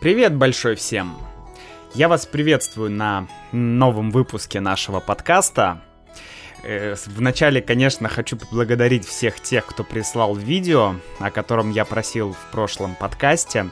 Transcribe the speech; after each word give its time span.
Привет 0.00 0.34
большой 0.34 0.76
всем! 0.76 1.14
Я 1.92 2.08
вас 2.08 2.24
приветствую 2.24 2.90
на 2.90 3.28
новом 3.52 4.10
выпуске 4.10 4.58
нашего 4.58 4.98
подкаста. 4.98 5.82
Э, 6.62 6.94
вначале, 7.04 7.60
конечно, 7.60 8.08
хочу 8.08 8.38
поблагодарить 8.38 9.06
всех 9.06 9.40
тех, 9.40 9.66
кто 9.66 9.84
прислал 9.84 10.34
видео, 10.34 10.94
о 11.18 11.30
котором 11.30 11.70
я 11.70 11.84
просил 11.84 12.32
в 12.32 12.50
прошлом 12.50 12.94
подкасте. 12.94 13.68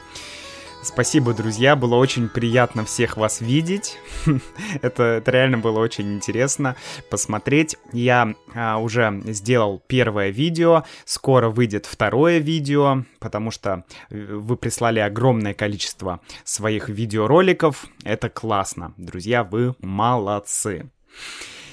Спасибо, 0.80 1.34
друзья, 1.34 1.74
было 1.74 1.96
очень 1.96 2.29
приятно 2.29 2.84
всех 2.84 3.16
вас 3.16 3.40
видеть. 3.40 3.98
это, 4.82 5.02
это 5.02 5.30
реально 5.30 5.58
было 5.58 5.80
очень 5.80 6.14
интересно 6.14 6.76
посмотреть. 7.11 7.76
Я 7.93 8.34
а, 8.54 8.79
уже 8.79 9.20
сделал 9.26 9.82
первое 9.86 10.30
видео, 10.30 10.84
скоро 11.04 11.48
выйдет 11.48 11.84
второе 11.84 12.39
видео, 12.39 13.04
потому 13.18 13.50
что 13.50 13.84
э, 14.11 14.34
вы 14.34 14.56
прислали 14.56 15.00
огромное 15.00 15.53
количество 15.53 16.20
своих 16.44 16.89
видеороликов. 16.89 17.86
Это 18.04 18.29
классно, 18.29 18.95
друзья, 18.96 19.42
вы 19.42 19.75
молодцы. 19.81 20.90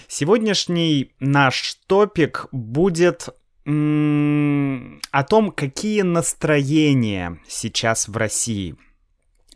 Сегодняшний 0.08 1.12
наш 1.20 1.76
топик 1.88 2.48
будет 2.52 3.30
о 3.68 5.24
том, 5.24 5.52
какие 5.52 6.02
настроения 6.02 7.40
сейчас 7.48 8.08
в 8.08 8.16
России 8.16 8.76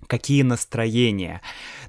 какие 0.09 0.41
настроения. 0.41 1.41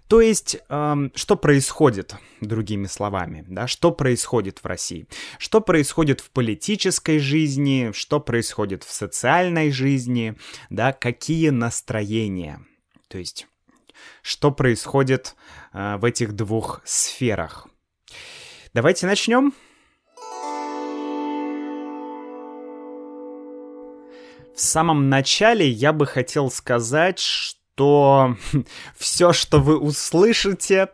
То 0.06 0.20
есть, 0.20 0.58
эм, 0.68 1.10
что 1.14 1.36
происходит, 1.36 2.14
другими 2.40 2.86
словами, 2.86 3.44
да, 3.48 3.66
что 3.66 3.90
происходит 3.92 4.58
в 4.62 4.66
России, 4.66 5.08
что 5.38 5.60
происходит 5.60 6.20
в 6.20 6.30
политической 6.30 7.18
жизни, 7.18 7.92
что 7.94 8.20
происходит 8.20 8.84
в 8.84 8.92
социальной 8.92 9.70
жизни, 9.70 10.36
да, 10.68 10.92
какие 10.92 11.48
настроения. 11.48 12.60
То 13.08 13.18
есть, 13.18 13.48
что 14.22 14.50
происходит 14.50 15.34
э, 15.72 15.96
в 15.96 16.04
этих 16.04 16.34
двух 16.34 16.82
сферах. 16.84 17.68
Давайте 18.74 19.06
начнем. 19.06 19.54
В 24.54 24.60
самом 24.60 25.08
начале 25.08 25.66
я 25.66 25.94
бы 25.94 26.04
хотел 26.04 26.50
сказать, 26.50 27.18
что 27.18 27.59
что 27.80 28.36
все, 28.98 29.32
что 29.32 29.58
вы 29.58 29.78
услышите 29.78 30.88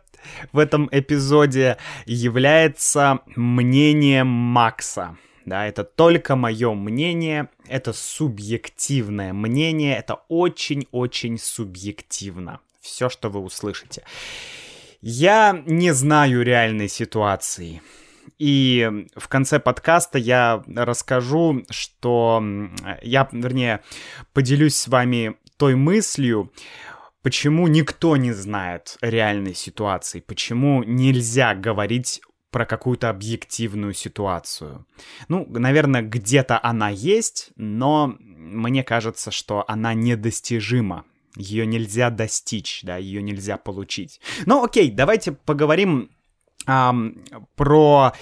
в 0.53 0.57
этом 0.57 0.87
эпизоде, 0.91 1.77
является 2.05 3.19
мнением 3.35 4.27
Макса. 4.27 5.17
Да, 5.45 5.67
это 5.67 5.83
только 5.83 6.37
мое 6.37 6.73
мнение, 6.73 7.49
это 7.67 7.91
субъективное 7.91 9.33
мнение, 9.33 9.97
это 9.97 10.21
очень-очень 10.29 11.37
субъективно. 11.37 12.59
Все, 12.79 13.09
что 13.09 13.29
вы 13.29 13.41
услышите. 13.41 14.03
Я 15.01 15.61
не 15.65 15.93
знаю 15.93 16.41
реальной 16.41 16.87
ситуации. 16.87 17.81
И 18.39 19.07
в 19.15 19.27
конце 19.27 19.59
подкаста 19.59 20.17
я 20.17 20.63
расскажу, 20.73 21.63
что 21.69 22.41
я, 23.01 23.27
вернее, 23.31 23.81
поделюсь 24.33 24.75
с 24.75 24.87
вами 24.87 25.35
той 25.57 25.75
мыслью, 25.75 26.51
почему 27.21 27.67
никто 27.67 28.15
не 28.17 28.31
знает 28.31 28.97
реальной 29.01 29.53
ситуации, 29.53 30.19
почему 30.19 30.83
нельзя 30.83 31.55
говорить 31.55 32.21
про 32.51 32.65
какую-то 32.65 33.09
объективную 33.09 33.93
ситуацию. 33.93 34.85
Ну, 35.27 35.45
наверное, 35.49 36.01
где-то 36.01 36.59
она 36.63 36.89
есть, 36.89 37.51
но 37.55 38.15
мне 38.19 38.83
кажется, 38.83 39.31
что 39.31 39.65
она 39.67 39.93
недостижима. 39.93 41.05
Ее 41.35 41.67
нельзя 41.67 42.09
достичь, 42.09 42.81
да, 42.83 42.97
ее 42.97 43.21
нельзя 43.21 43.57
получить. 43.57 44.21
Ну, 44.45 44.63
окей, 44.63 44.89
давайте 44.89 45.33
поговорим 45.33 46.09
про, 46.67 48.13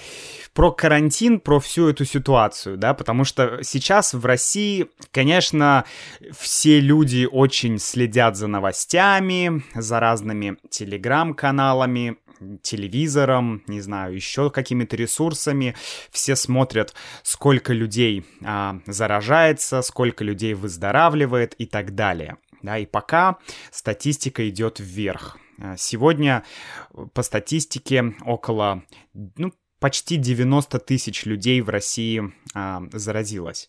про 0.54 0.72
карантин, 0.72 1.40
про 1.40 1.60
всю 1.60 1.88
эту 1.88 2.04
ситуацию, 2.04 2.76
да, 2.76 2.94
потому 2.94 3.24
что 3.24 3.58
сейчас 3.62 4.14
в 4.14 4.24
России, 4.24 4.86
конечно, 5.10 5.84
все 6.32 6.80
люди 6.80 7.28
очень 7.30 7.78
следят 7.78 8.36
за 8.36 8.46
новостями, 8.46 9.64
за 9.74 10.00
разными 10.00 10.56
телеграм-каналами, 10.70 12.16
телевизором, 12.62 13.62
не 13.66 13.80
знаю, 13.80 14.14
еще 14.14 14.50
какими-то 14.50 14.96
ресурсами. 14.96 15.74
Все 16.10 16.36
смотрят, 16.36 16.94
сколько 17.22 17.72
людей 17.72 18.24
а, 18.44 18.78
заражается, 18.86 19.82
сколько 19.82 20.24
людей 20.24 20.54
выздоравливает 20.54 21.54
и 21.58 21.66
так 21.66 21.94
далее. 21.94 22.36
Да, 22.62 22.78
и 22.78 22.86
пока 22.86 23.38
статистика 23.70 24.48
идет 24.48 24.80
вверх. 24.80 25.38
Э, 25.58 25.74
сегодня 25.78 26.44
э, 26.92 27.06
по 27.12 27.22
статистике 27.22 28.14
около, 28.24 28.82
ну, 29.14 29.52
почти 29.78 30.16
90 30.16 30.78
тысяч 30.80 31.24
людей 31.26 31.60
в 31.60 31.68
России 31.68 32.32
а, 32.54 32.82
заразилось. 32.92 33.68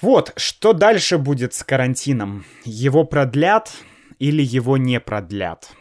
Вот, 0.00 0.32
что 0.36 0.72
дальше 0.72 1.16
будет 1.16 1.54
с 1.54 1.64
карантином? 1.64 2.44
Его 2.64 3.04
продлят 3.04 3.72
или 4.18 4.42
его 4.42 4.76
не 4.76 5.00
продлят? 5.00 5.72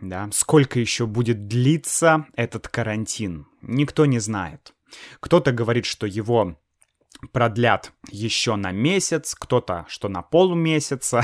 Да? 0.00 0.28
Сколько 0.32 0.78
еще 0.78 1.06
будет 1.06 1.46
длиться 1.46 2.26
этот 2.36 2.68
карантин? 2.68 3.46
Никто 3.60 4.06
не 4.06 4.18
знает. 4.18 4.72
Кто-то 5.20 5.52
говорит, 5.52 5.84
что 5.84 6.06
его 6.06 6.56
продлят 7.32 7.92
еще 8.10 8.56
на 8.56 8.70
месяц, 8.70 9.34
кто-то, 9.34 9.84
что 9.88 10.08
на 10.08 10.22
полмесяца, 10.22 11.22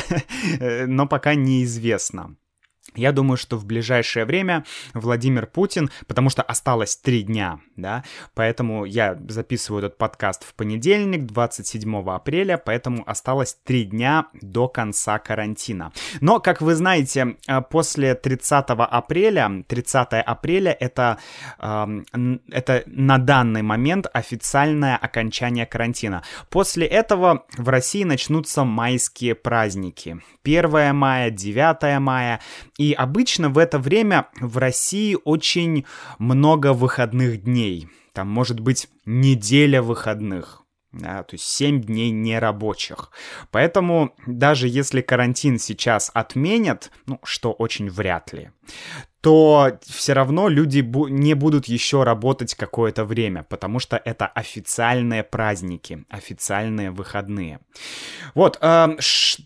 но 0.61 1.07
пока 1.07 1.35
неизвестно. 1.35 2.37
Я 2.97 3.13
думаю, 3.13 3.37
что 3.37 3.57
в 3.57 3.65
ближайшее 3.67 4.25
время 4.25 4.65
Владимир 4.95 5.47
Путин, 5.47 5.91
потому 6.07 6.31
что 6.31 6.43
осталось 6.43 6.97
три 6.97 7.23
дня, 7.23 7.61
да, 7.77 8.05
поэтому 8.35 8.85
я 8.85 9.19
записываю 9.29 9.85
этот 9.85 9.99
подкаст 9.99 10.45
в 10.45 10.55
понедельник, 10.55 11.27
27 11.27 12.11
апреля, 12.11 12.57
поэтому 12.59 13.05
осталось 13.07 13.57
три 13.65 13.85
дня 13.85 14.27
до 14.41 14.69
конца 14.69 15.19
карантина. 15.19 15.93
Но, 16.21 16.41
как 16.41 16.61
вы 16.61 16.75
знаете, 16.75 17.37
э, 17.47 17.61
после 17.61 18.15
30 18.15 18.71
апреля, 18.71 19.65
30 19.67 20.23
апреля 20.25 20.73
это, 20.73 21.19
это 21.59 22.83
на 22.87 23.19
данный 23.19 23.63
момент 23.63 24.07
официальное 24.13 24.97
окончание 24.97 25.67
карантина. 25.67 26.23
После 26.49 26.87
этого 26.87 27.45
в 27.57 27.69
России 27.69 28.05
начнутся 28.05 28.65
майские 28.65 29.35
праздники. 29.35 30.19
1 30.45 30.95
мая, 30.95 31.31
9 31.31 31.99
мая, 32.01 32.41
и 32.79 32.86
обычно 32.93 33.49
в 33.49 33.59
это 33.59 33.79
время 33.79 34.29
в 34.41 34.59
России 34.59 35.17
очень 35.25 35.85
много 36.19 36.73
выходных 36.73 37.43
дней. 37.43 37.89
Там 38.13 38.29
может 38.29 38.61
быть 38.61 38.89
неделя 39.05 39.83
выходных. 39.83 40.63
Да, 40.93 41.25
то 41.25 41.35
есть 41.35 41.45
7 41.45 41.83
дней 41.83 42.11
нерабочих. 42.11 43.11
Поэтому 43.51 44.15
даже 44.27 44.67
если 44.67 45.03
карантин 45.03 45.59
сейчас 45.59 46.11
отменят, 46.15 46.91
ну, 47.05 47.21
что 47.23 47.53
очень 47.53 47.91
вряд 47.91 48.33
ли, 48.33 48.51
то 49.21 49.79
все 49.83 50.15
равно 50.15 50.49
люди 50.49 50.79
бу- 50.79 51.11
не 51.11 51.35
будут 51.35 51.67
еще 51.67 52.03
работать 52.05 52.55
какое-то 52.55 53.05
время, 53.05 53.43
потому 53.43 53.79
что 53.79 54.01
это 54.03 54.27
официальные 54.27 55.23
праздники, 55.23 56.05
официальные 56.09 56.93
выходные. 56.93 57.61
Вот, 58.35 58.57
э, 58.63 58.97
ш- 58.99 59.43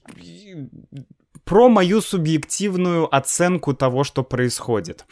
про 1.44 1.68
мою 1.68 2.00
субъективную 2.00 3.14
оценку 3.14 3.74
того, 3.74 4.04
что 4.04 4.22
происходит. 4.22 5.04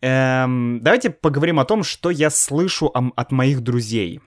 Эм, 0.00 0.80
давайте 0.82 1.10
поговорим 1.10 1.58
о 1.60 1.64
том, 1.64 1.82
что 1.82 2.10
я 2.10 2.30
слышу 2.30 2.86
от 2.86 3.32
моих 3.32 3.60
друзей. 3.60 4.20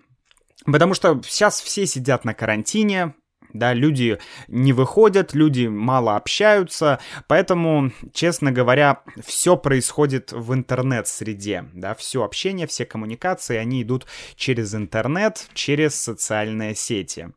Потому 0.65 0.93
что 0.93 1.21
сейчас 1.27 1.61
все 1.61 1.85
сидят 1.85 2.25
на 2.25 2.33
карантине, 2.33 3.13
да, 3.53 3.73
люди 3.73 4.19
не 4.47 4.73
выходят, 4.73 5.33
люди 5.33 5.67
мало 5.67 6.15
общаются, 6.15 6.99
поэтому, 7.27 7.91
честно 8.13 8.51
говоря, 8.51 9.01
все 9.25 9.57
происходит 9.57 10.31
в 10.31 10.53
интернет-среде, 10.53 11.65
да, 11.73 11.95
все 11.95 12.23
общение, 12.23 12.67
все 12.67 12.85
коммуникации, 12.85 13.57
они 13.57 13.83
идут 13.83 14.05
через 14.35 14.73
интернет, 14.75 15.47
через 15.53 15.95
социальные 15.95 16.75
сети. 16.75 17.29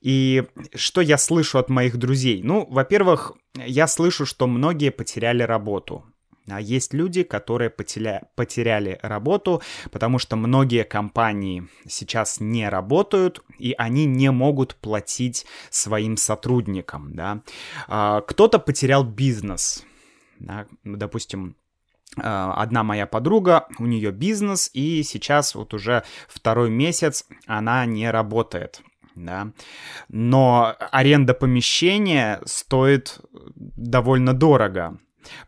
И 0.00 0.44
что 0.74 1.00
я 1.00 1.18
слышу 1.18 1.58
от 1.58 1.70
моих 1.70 1.96
друзей? 1.96 2.42
Ну, 2.42 2.66
во-первых, 2.70 3.32
я 3.54 3.86
слышу, 3.86 4.26
что 4.26 4.46
многие 4.46 4.90
потеряли 4.90 5.42
работу. 5.42 6.04
А 6.48 6.60
есть 6.60 6.94
люди, 6.94 7.22
которые 7.22 7.70
потеря... 7.70 8.22
потеряли 8.34 8.98
работу, 9.02 9.62
потому 9.90 10.18
что 10.18 10.36
многие 10.36 10.84
компании 10.84 11.68
сейчас 11.86 12.40
не 12.40 12.68
работают, 12.68 13.42
и 13.58 13.74
они 13.76 14.06
не 14.06 14.30
могут 14.30 14.74
платить 14.76 15.46
своим 15.70 16.16
сотрудникам, 16.16 17.14
да. 17.14 17.42
А, 17.88 18.20
кто-то 18.22 18.58
потерял 18.58 19.04
бизнес, 19.04 19.84
да, 20.38 20.66
допустим, 20.84 21.56
а, 22.16 22.54
одна 22.54 22.82
моя 22.82 23.06
подруга, 23.06 23.68
у 23.78 23.86
нее 23.86 24.10
бизнес, 24.10 24.70
и 24.72 25.02
сейчас 25.02 25.54
вот 25.54 25.74
уже 25.74 26.04
второй 26.28 26.70
месяц 26.70 27.26
она 27.46 27.84
не 27.86 28.10
работает 28.10 28.82
да, 29.14 29.52
но 30.08 30.74
аренда 30.78 31.34
помещения 31.34 32.40
стоит 32.44 33.20
довольно 33.54 34.32
дорого, 34.32 34.98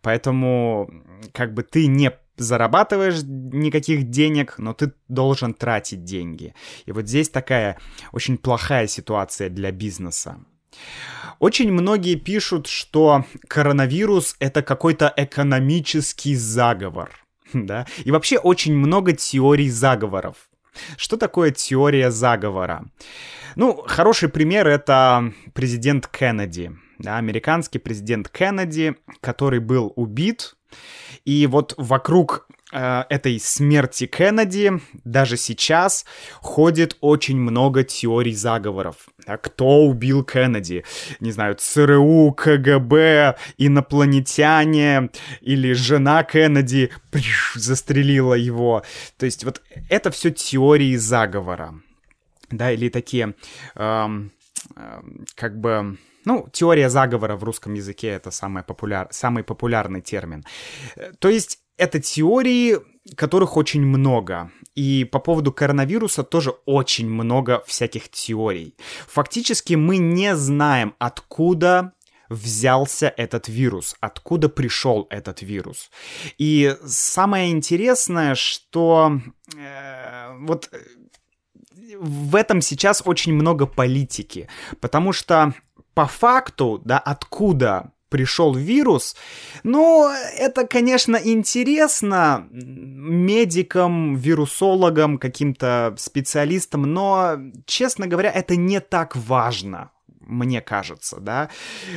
поэтому 0.01 0.91
как 1.33 1.55
бы 1.55 1.63
ты 1.63 1.87
не 1.87 2.13
зарабатываешь 2.37 3.23
никаких 3.23 4.11
денег, 4.11 4.55
но 4.59 4.73
ты 4.73 4.93
должен 5.09 5.55
тратить 5.55 6.05
деньги. 6.05 6.55
И 6.87 6.93
вот 6.93 7.07
здесь 7.07 7.29
такая 7.29 7.79
очень 8.13 8.39
плохая 8.39 8.87
ситуация 8.87 9.49
для 9.49 9.71
бизнеса. 9.71 10.39
Очень 11.39 11.73
многие 11.73 12.15
пишут, 12.15 12.67
что 12.67 13.25
коронавирус 13.49 14.37
это 14.39 14.63
какой-то 14.63 15.13
экономический 15.17 16.35
заговор. 16.35 17.11
Да? 17.53 17.87
И 18.05 18.11
вообще 18.11 18.39
очень 18.39 18.75
много 18.75 19.13
теорий 19.13 19.69
заговоров. 19.69 20.49
Что 20.97 21.19
такое 21.19 21.51
теория 21.51 22.11
заговора? 22.11 22.87
Ну, 23.57 23.85
хороший 23.87 24.31
пример 24.31 24.67
это 24.67 25.35
президент 25.53 26.07
Кеннеди. 26.07 26.73
Да, 26.99 27.19
американский 27.19 27.79
президент 27.79 28.29
Кеннеди, 28.29 28.97
который 29.21 29.61
был 29.61 29.93
убит. 29.97 30.56
И 31.25 31.47
вот 31.47 31.75
вокруг 31.77 32.47
Э, 32.73 33.05
этой 33.11 33.39
смерти 33.39 34.06
Кеннеди 34.06 34.73
даже 35.05 35.37
сейчас 35.37 36.06
ходит 36.41 36.97
очень 37.03 37.37
много 37.37 37.85
теорий 37.85 38.35
заговоров. 38.35 39.09
А 39.27 39.37
кто 39.37 39.85
убил 39.85 40.25
Кеннеди? 40.25 40.83
Не 41.21 41.33
знаю, 41.33 41.56
ЦРУ, 41.59 42.33
КГБ, 42.33 43.37
инопланетяне 43.59 45.11
или 45.43 45.75
жена 45.75 46.25
Кеннеди 46.25 46.91
приш, 47.11 47.53
застрелила 47.56 48.35
его. 48.35 48.83
То 49.19 49.27
есть 49.27 49.45
вот 49.45 49.61
это 49.91 50.11
все 50.11 50.31
теории 50.31 50.97
заговора. 50.97 51.75
Да, 52.50 52.73
или 52.73 52.88
такие, 52.88 53.35
эм, 53.77 54.33
эм, 54.77 55.27
как 55.35 55.61
бы... 55.61 55.99
Ну, 56.25 56.49
теория 56.53 56.89
заговора 56.89 57.37
в 57.37 57.45
русском 57.45 57.75
языке 57.75 58.09
это 58.09 58.31
самый, 58.31 58.63
популяр, 58.63 59.09
самый 59.11 59.43
популярный 59.43 60.01
термин. 60.01 60.45
Э, 60.97 61.13
то 61.19 61.29
есть 61.29 61.59
это 61.77 62.01
теории, 62.01 62.79
которых 63.17 63.57
очень 63.57 63.83
много. 63.83 64.51
И 64.75 65.05
по 65.05 65.19
поводу 65.19 65.53
коронавируса 65.53 66.23
тоже 66.23 66.51
очень 66.67 67.09
много 67.09 67.63
всяких 67.67 68.09
теорий. 68.11 68.75
Фактически 69.09 69.75
мы 69.75 69.99
не 69.99 70.37
знаем, 70.37 70.95
откуда 70.99 71.93
взялся 72.29 73.13
этот 73.17 73.49
вирус, 73.49 73.97
откуда 74.01 74.49
пришел 74.49 75.07
этот 75.11 75.43
вирус. 75.43 75.91
И 76.39 76.77
самое 76.87 77.51
интересное, 77.51 78.35
что 78.35 79.21
э, 79.55 80.37
вот 80.39 80.71
в 81.99 82.37
этом 82.37 82.61
сейчас 82.61 83.03
очень 83.05 83.35
много 83.35 83.67
политики, 83.67 84.49
потому 84.81 85.13
что 85.13 85.55
по 85.94 86.06
факту, 86.06 86.81
да, 86.85 86.99
откуда 86.99 87.93
пришел 88.12 88.55
вирус. 88.55 89.17
Ну, 89.65 90.09
это, 90.37 90.67
конечно, 90.67 91.17
интересно 91.17 92.47
медикам, 92.50 94.17
вирусологам, 94.17 95.19
каким-то 95.19 95.94
специалистам, 95.97 96.83
но, 96.83 97.39
честно 97.65 98.06
говоря, 98.06 98.31
это 98.31 98.55
не 98.55 98.81
так 98.81 99.17
важно 99.17 99.91
мне 100.25 100.61
кажется, 100.61 101.19
да, 101.21 101.50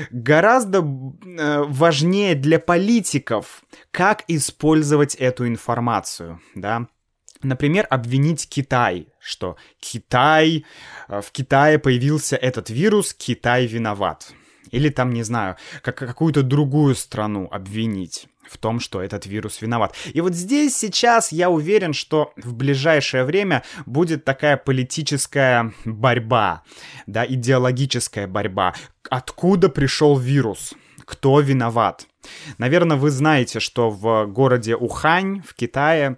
гораздо 0.09 0.79
э, 0.79 1.63
важнее 1.63 2.33
для 2.33 2.59
политиков, 2.59 3.63
как 3.91 4.23
использовать 4.27 5.15
эту 5.15 5.47
информацию, 5.47 6.41
да. 6.55 6.87
Например, 7.43 7.85
обвинить 7.89 8.47
Китай, 8.49 9.07
что 9.19 9.57
Китай, 9.79 10.65
э, 11.07 11.21
в 11.21 11.31
Китае 11.31 11.79
появился 11.79 12.35
этот 12.35 12.69
вирус, 12.69 13.13
Китай 13.13 13.65
виноват. 13.65 14.33
Или 14.71 14.89
там, 14.89 15.13
не 15.13 15.23
знаю, 15.23 15.57
как 15.81 15.97
какую-то 15.97 16.43
другую 16.43 16.95
страну 16.95 17.47
обвинить 17.51 18.27
в 18.49 18.57
том, 18.57 18.79
что 18.79 19.01
этот 19.01 19.25
вирус 19.25 19.61
виноват. 19.61 19.95
И 20.13 20.21
вот 20.21 20.33
здесь 20.33 20.75
сейчас 20.77 21.31
я 21.31 21.49
уверен, 21.49 21.93
что 21.93 22.33
в 22.35 22.53
ближайшее 22.53 23.23
время 23.23 23.63
будет 23.85 24.23
такая 24.23 24.57
политическая 24.57 25.73
борьба, 25.83 26.63
да, 27.07 27.25
идеологическая 27.25 28.27
борьба. 28.27 28.73
Откуда 29.09 29.69
пришел 29.69 30.17
вирус? 30.17 30.73
Кто 31.05 31.39
виноват? 31.39 32.07
Наверное, 32.57 32.97
вы 32.97 33.09
знаете, 33.11 33.59
что 33.59 33.89
в 33.89 34.25
городе 34.27 34.75
Ухань, 34.75 35.41
в 35.41 35.53
Китае, 35.53 36.17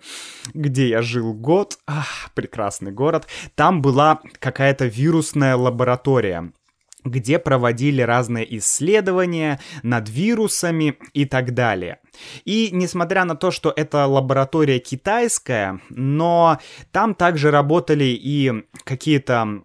где 0.53 0.89
я 0.89 1.01
жил 1.01 1.33
год, 1.33 1.77
ах, 1.87 2.31
прекрасный 2.33 2.91
город, 2.91 3.27
там 3.55 3.81
была 3.81 4.21
какая-то 4.39 4.85
вирусная 4.85 5.55
лаборатория 5.55 6.51
где 7.03 7.39
проводили 7.39 8.01
разные 8.01 8.57
исследования 8.57 9.59
над 9.83 10.09
вирусами 10.09 10.97
и 11.13 11.25
так 11.25 11.53
далее. 11.53 11.99
И 12.45 12.69
несмотря 12.71 13.23
на 13.25 13.35
то, 13.35 13.51
что 13.51 13.71
это 13.75 14.05
лаборатория 14.05 14.79
китайская, 14.79 15.79
но 15.89 16.59
там 16.91 17.15
также 17.15 17.51
работали 17.51 18.05
и 18.05 18.65
какие-то 18.83 19.63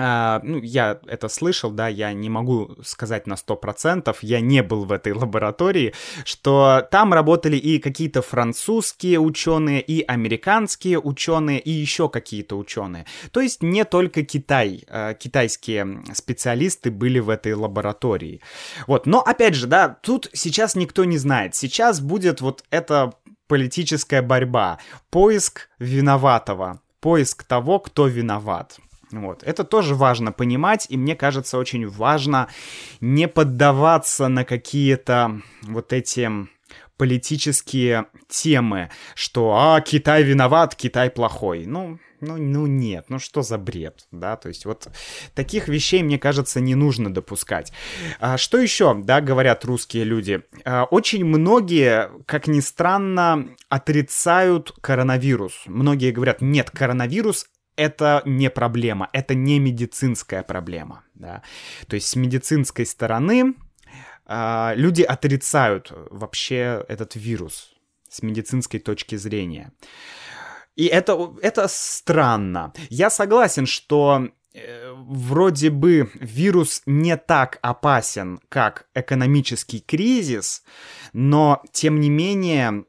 Uh, 0.00 0.40
ну, 0.42 0.62
я 0.62 0.98
это 1.06 1.28
слышал, 1.28 1.70
да, 1.70 1.88
я 1.88 2.14
не 2.14 2.30
могу 2.30 2.76
сказать 2.82 3.26
на 3.26 3.34
100%, 3.34 4.16
я 4.22 4.40
не 4.40 4.62
был 4.62 4.86
в 4.86 4.92
этой 4.92 5.12
лаборатории, 5.22 5.92
что 6.24 6.88
там 6.90 7.12
работали 7.12 7.56
и 7.56 7.78
какие-то 7.78 8.22
французские 8.22 9.18
ученые, 9.18 9.82
и 9.82 10.00
американские 10.00 10.98
ученые, 10.98 11.60
и 11.60 11.70
еще 11.70 12.08
какие-то 12.08 12.56
ученые. 12.56 13.04
То 13.30 13.40
есть 13.40 13.62
не 13.62 13.84
только 13.84 14.22
Китай, 14.22 14.84
uh, 14.88 15.14
китайские 15.14 16.02
специалисты 16.14 16.90
были 16.90 17.18
в 17.18 17.28
этой 17.28 17.52
лаборатории. 17.52 18.40
Вот, 18.86 19.04
но 19.04 19.20
опять 19.20 19.54
же, 19.54 19.66
да, 19.66 19.98
тут 20.02 20.30
сейчас 20.32 20.76
никто 20.76 21.04
не 21.04 21.18
знает. 21.18 21.54
Сейчас 21.54 22.00
будет 22.00 22.40
вот 22.40 22.64
эта 22.70 23.12
политическая 23.48 24.22
борьба, 24.22 24.78
поиск 25.10 25.68
виноватого, 25.78 26.80
поиск 27.00 27.44
того, 27.44 27.80
кто 27.80 28.06
виноват. 28.06 28.78
Вот. 29.12 29.42
Это 29.42 29.64
тоже 29.64 29.94
важно 29.94 30.32
понимать, 30.32 30.86
и 30.88 30.96
мне 30.96 31.16
кажется, 31.16 31.58
очень 31.58 31.86
важно 31.88 32.48
не 33.00 33.28
поддаваться 33.28 34.28
на 34.28 34.44
какие-то 34.44 35.40
вот 35.62 35.92
эти 35.92 36.30
политические 36.96 38.06
темы, 38.28 38.90
что 39.14 39.54
«А, 39.56 39.80
Китай 39.80 40.22
виноват, 40.22 40.74
Китай 40.74 41.10
плохой». 41.10 41.64
Ну, 41.66 41.98
ну, 42.20 42.36
ну 42.36 42.66
нет, 42.66 43.06
ну 43.08 43.18
что 43.18 43.40
за 43.40 43.56
бред, 43.56 44.06
да, 44.12 44.36
то 44.36 44.48
есть 44.48 44.66
вот 44.66 44.88
таких 45.34 45.68
вещей, 45.68 46.02
мне 46.02 46.18
кажется, 46.18 46.60
не 46.60 46.74
нужно 46.74 47.12
допускать. 47.12 47.72
А, 48.20 48.36
что 48.36 48.58
еще, 48.58 48.94
да, 48.94 49.22
говорят 49.22 49.64
русские 49.64 50.04
люди? 50.04 50.42
А, 50.64 50.84
очень 50.84 51.24
многие, 51.24 52.10
как 52.26 52.46
ни 52.46 52.60
странно, 52.60 53.48
отрицают 53.70 54.72
коронавирус. 54.82 55.62
Многие 55.66 56.12
говорят, 56.12 56.42
нет, 56.42 56.70
коронавирус 56.70 57.46
это 57.80 58.22
не 58.26 58.50
проблема, 58.50 59.08
это 59.12 59.34
не 59.34 59.58
медицинская 59.58 60.42
проблема. 60.42 61.02
Да? 61.14 61.42
То 61.86 61.94
есть 61.96 62.08
с 62.08 62.16
медицинской 62.16 62.84
стороны 62.84 63.54
э, 64.26 64.72
люди 64.76 65.02
отрицают 65.02 65.92
вообще 66.10 66.84
этот 66.88 67.16
вирус 67.16 67.72
с 68.10 68.22
медицинской 68.22 68.80
точки 68.80 69.16
зрения. 69.16 69.72
И 70.76 70.86
это, 70.86 71.34
это 71.40 71.68
странно. 71.68 72.72
Я 72.90 73.08
согласен, 73.08 73.64
что 73.64 74.28
э, 74.52 74.92
вроде 74.92 75.70
бы 75.70 76.10
вирус 76.14 76.82
не 76.84 77.16
так 77.16 77.58
опасен, 77.62 78.40
как 78.50 78.88
экономический 78.94 79.80
кризис, 79.80 80.64
но 81.14 81.62
тем 81.72 81.98
не 81.98 82.10
менее 82.10 82.84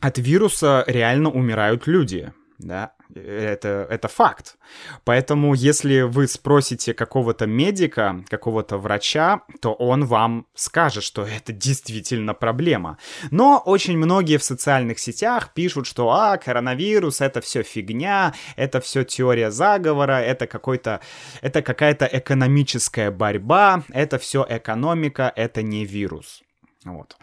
от 0.00 0.18
вируса 0.18 0.82
реально 0.88 1.30
умирают 1.30 1.86
люди. 1.86 2.32
Да? 2.58 2.94
Это, 3.14 3.86
это 3.90 4.08
факт. 4.08 4.56
Поэтому, 5.04 5.54
если 5.54 6.02
вы 6.02 6.26
спросите 6.26 6.94
какого-то 6.94 7.46
медика, 7.46 8.24
какого-то 8.28 8.78
врача, 8.78 9.42
то 9.60 9.72
он 9.72 10.04
вам 10.04 10.46
скажет, 10.54 11.04
что 11.04 11.22
это 11.22 11.52
действительно 11.52 12.34
проблема. 12.34 12.98
Но 13.30 13.62
очень 13.64 13.96
многие 13.96 14.38
в 14.38 14.44
социальных 14.44 14.98
сетях 14.98 15.52
пишут, 15.54 15.86
что 15.86 16.10
а, 16.10 16.36
коронавирус 16.36 17.20
это 17.20 17.40
все 17.40 17.62
фигня, 17.62 18.34
это 18.56 18.80
все 18.80 19.04
теория 19.04 19.50
заговора, 19.50 20.20
это 20.20 20.46
какой-то, 20.46 21.00
это 21.40 21.62
какая-то 21.62 22.08
экономическая 22.10 23.10
борьба, 23.10 23.84
это 23.90 24.18
все 24.18 24.46
экономика, 24.48 25.32
это 25.34 25.62
не 25.62 25.84
вирус. 25.84 26.42
Вот. 26.84 27.16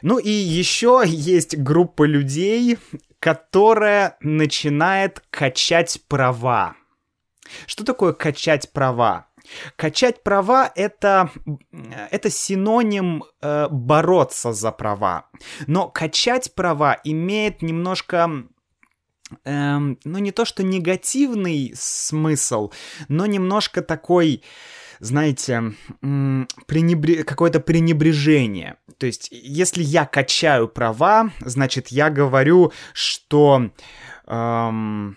Ну 0.00 0.18
и 0.18 0.30
еще 0.30 1.02
есть 1.06 1.58
группа 1.58 2.04
людей, 2.04 2.78
которая 3.24 4.18
начинает 4.20 5.22
качать 5.30 5.98
права. 6.08 6.76
Что 7.66 7.82
такое 7.82 8.12
качать 8.12 8.70
права? 8.70 9.28
Качать 9.76 10.22
права 10.22 10.70
это, 10.74 11.30
это 12.10 12.28
синоним 12.28 13.24
э, 13.40 13.68
бороться 13.70 14.52
за 14.52 14.70
права. 14.72 15.30
Но 15.66 15.88
качать 15.88 16.54
права 16.54 17.00
имеет 17.02 17.62
немножко 17.62 18.28
эм, 19.44 19.98
ну 20.04 20.18
не 20.18 20.30
то 20.30 20.44
что 20.44 20.62
негативный 20.62 21.72
смысл, 21.74 22.72
но 23.08 23.24
немножко 23.24 23.80
такой 23.80 24.42
знаете, 25.00 25.72
пренебре... 26.00 27.24
какое-то 27.24 27.60
пренебрежение. 27.60 28.76
То 28.98 29.06
есть, 29.06 29.28
если 29.30 29.82
я 29.82 30.06
качаю 30.06 30.68
права, 30.68 31.30
значит, 31.40 31.88
я 31.88 32.10
говорю, 32.10 32.72
что... 32.92 33.70
Эм, 34.26 35.16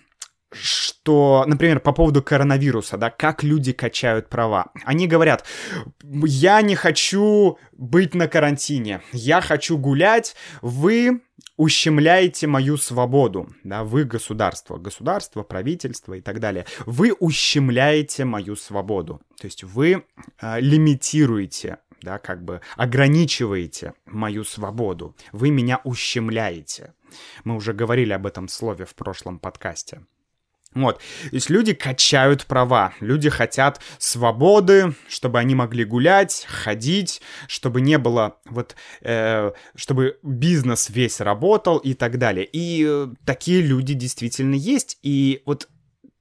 что, 0.52 1.44
например, 1.46 1.80
по 1.80 1.92
поводу 1.92 2.24
коронавируса, 2.24 2.98
да, 2.98 3.10
как 3.10 3.44
люди 3.44 3.74
качают 3.74 4.30
права. 4.30 4.72
Они 4.86 5.08
говорят, 5.08 5.46
я 6.04 6.62
не 6.62 6.76
хочу 6.76 7.60
быть 7.74 8.16
на 8.16 8.28
карантине, 8.28 9.02
я 9.12 9.42
хочу 9.42 9.78
гулять, 9.78 10.36
вы 10.62 11.22
ущемляете 11.58 12.48
мою 12.48 12.78
свободу, 12.78 13.50
да, 13.64 13.84
вы 13.84 14.06
государство, 14.06 14.78
государство, 14.78 15.44
правительство 15.44 16.14
и 16.14 16.22
так 16.22 16.40
далее, 16.40 16.66
вы 16.86 17.14
ущемляете 17.14 18.26
мою 18.26 18.56
свободу, 18.56 19.22
то 19.40 19.46
есть 19.46 19.64
вы 19.64 20.04
э, 20.42 20.60
лимитируете 20.62 21.80
да, 22.02 22.20
как 22.20 22.44
бы 22.44 22.62
ограничиваете 22.76 23.94
мою 24.06 24.44
свободу, 24.44 25.16
вы 25.32 25.50
меня 25.50 25.82
ущемляете. 25.84 26.94
Мы 27.44 27.56
уже 27.56 27.74
говорили 27.74 28.14
об 28.14 28.28
этом 28.28 28.48
слове 28.48 28.86
в 28.86 28.94
прошлом 28.94 29.40
подкасте. 29.40 30.02
Вот. 30.74 30.98
То 30.98 31.36
есть 31.36 31.50
люди 31.50 31.74
качают 31.74 32.46
права, 32.46 32.94
люди 33.00 33.30
хотят 33.30 33.82
свободы, 33.98 34.94
чтобы 35.08 35.40
они 35.40 35.56
могли 35.56 35.86
гулять, 35.86 36.46
ходить, 36.48 37.22
чтобы 37.48 37.82
не 37.82 37.98
было 37.98 38.38
вот, 38.46 38.76
э, 39.02 39.54
чтобы 39.76 40.20
бизнес 40.24 40.90
весь 40.90 41.20
работал 41.22 41.78
и 41.78 41.94
так 41.94 42.18
далее. 42.18 42.46
И 42.46 42.86
э, 42.88 43.08
такие 43.26 43.62
люди 43.62 43.94
действительно 43.94 44.56
есть, 44.56 45.00
и 45.02 45.42
вот 45.46 45.68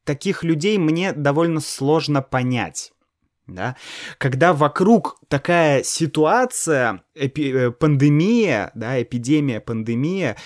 таких 0.05 0.45
людей 0.45 0.79
мне 0.79 1.12
довольно 1.12 1.61
сложно 1.61 2.23
понять. 2.23 2.93
Да? 3.47 3.76
Когда 4.19 4.53
вокруг 4.53 5.19
такая 5.29 5.83
ситуация, 5.83 7.03
эпи, 7.15 7.53
э, 7.53 7.71
пандемия, 7.73 8.71
да, 8.75 9.00
эпидемия, 9.03 9.61
пандемия, 9.61 10.37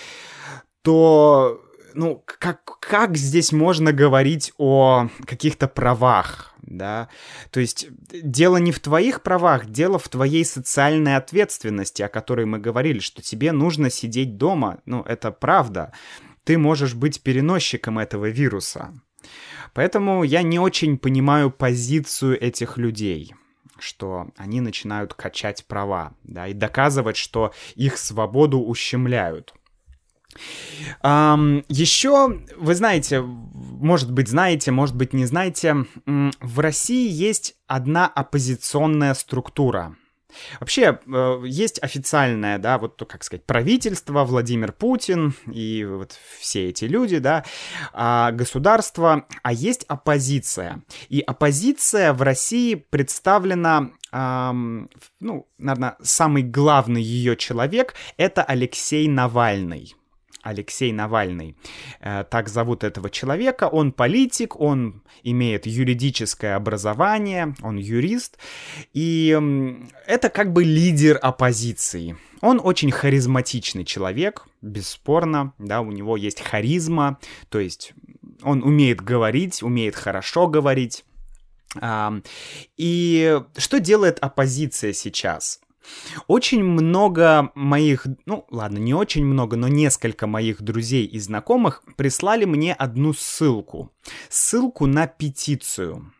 то 0.81 1.61
ну, 1.93 2.23
как, 2.25 2.79
как 2.79 3.17
здесь 3.17 3.51
можно 3.51 3.91
говорить 3.91 4.53
о 4.57 5.09
каких-то 5.25 5.67
правах, 5.67 6.53
да? 6.61 7.09
То 7.51 7.59
есть 7.59 7.87
дело 8.11 8.57
не 8.57 8.71
в 8.71 8.79
твоих 8.79 9.21
правах, 9.21 9.65
дело 9.65 9.99
в 9.99 10.09
твоей 10.09 10.45
социальной 10.45 11.15
ответственности, 11.15 12.01
о 12.01 12.09
которой 12.09 12.45
мы 12.45 12.59
говорили, 12.59 12.99
что 12.99 13.21
тебе 13.21 13.51
нужно 13.51 13.89
сидеть 13.89 14.37
дома, 14.37 14.79
ну, 14.85 15.01
это 15.03 15.31
правда. 15.31 15.93
Ты 16.43 16.57
можешь 16.57 16.95
быть 16.95 17.21
переносчиком 17.21 17.99
этого 17.99 18.29
вируса. 18.29 18.93
Поэтому 19.73 20.23
я 20.23 20.41
не 20.41 20.59
очень 20.59 20.97
понимаю 20.97 21.51
позицию 21.51 22.41
этих 22.41 22.77
людей 22.77 23.33
что 23.83 24.27
они 24.37 24.61
начинают 24.61 25.13
качать 25.13 25.65
права, 25.65 26.13
да, 26.23 26.47
и 26.47 26.53
доказывать, 26.53 27.17
что 27.17 27.51
их 27.75 27.97
свободу 27.97 28.59
ущемляют. 28.59 29.55
Um, 31.03 31.65
еще, 31.67 32.41
вы 32.57 32.75
знаете, 32.75 33.21
может 33.21 34.11
быть, 34.11 34.27
знаете, 34.27 34.71
может 34.71 34.95
быть, 34.95 35.13
не 35.13 35.25
знаете, 35.25 35.85
в 36.05 36.59
России 36.59 37.09
есть 37.09 37.55
одна 37.67 38.07
оппозиционная 38.07 39.13
структура. 39.13 39.95
Вообще, 40.59 40.99
э, 41.05 41.43
есть 41.45 41.81
официальное, 41.83 42.57
да, 42.57 42.77
вот, 42.77 43.01
как 43.07 43.23
сказать, 43.23 43.45
правительство, 43.45 44.23
Владимир 44.23 44.71
Путин 44.71 45.33
и 45.51 45.85
вот 45.85 46.17
все 46.39 46.69
эти 46.69 46.85
люди, 46.85 47.17
да, 47.19 47.43
а 47.93 48.31
государство, 48.31 49.25
а 49.43 49.53
есть 49.53 49.83
оппозиция. 49.85 50.83
И 51.09 51.21
оппозиция 51.21 52.13
в 52.13 52.21
России 52.21 52.75
представлена 52.75 53.91
ну, 54.13 55.47
наверное, 55.57 55.95
самый 56.01 56.43
главный 56.43 57.01
ее 57.01 57.37
человек— 57.37 57.95
это 58.17 58.43
Алексей 58.43 59.07
Навальный. 59.07 59.95
Алексей 60.43 60.91
Навальный. 60.91 61.55
Э, 61.99 62.23
так 62.29 62.49
зовут 62.49 62.83
этого 62.83 63.09
человека. 63.09 63.67
Он 63.67 63.91
политик, 63.91 64.59
он 64.59 65.03
имеет 65.23 65.65
юридическое 65.65 66.55
образование, 66.55 67.55
он 67.61 67.77
юрист. 67.77 68.37
И 68.93 69.37
это 70.07 70.29
как 70.29 70.53
бы 70.53 70.63
лидер 70.63 71.19
оппозиции. 71.21 72.17
Он 72.41 72.59
очень 72.63 72.91
харизматичный 72.91 73.85
человек, 73.85 74.47
бесспорно, 74.61 75.53
да, 75.59 75.81
у 75.81 75.91
него 75.91 76.17
есть 76.17 76.41
харизма, 76.41 77.19
то 77.49 77.59
есть 77.59 77.93
он 78.41 78.63
умеет 78.63 79.01
говорить, 79.01 79.61
умеет 79.61 79.95
хорошо 79.95 80.47
говорить. 80.47 81.05
И 82.77 83.41
что 83.57 83.79
делает 83.79 84.19
оппозиция 84.19 84.93
сейчас? 84.93 85.59
Очень 86.27 86.63
много 86.63 87.51
моих, 87.55 88.05
ну 88.25 88.45
ладно, 88.49 88.77
не 88.77 88.93
очень 88.93 89.25
много, 89.25 89.57
но 89.57 89.67
несколько 89.67 90.27
моих 90.27 90.61
друзей 90.61 91.05
и 91.05 91.19
знакомых 91.19 91.83
прислали 91.97 92.45
мне 92.45 92.73
одну 92.73 93.13
ссылку. 93.13 93.91
Ссылку 94.29 94.85
на 94.85 95.07
петицию 95.07 96.13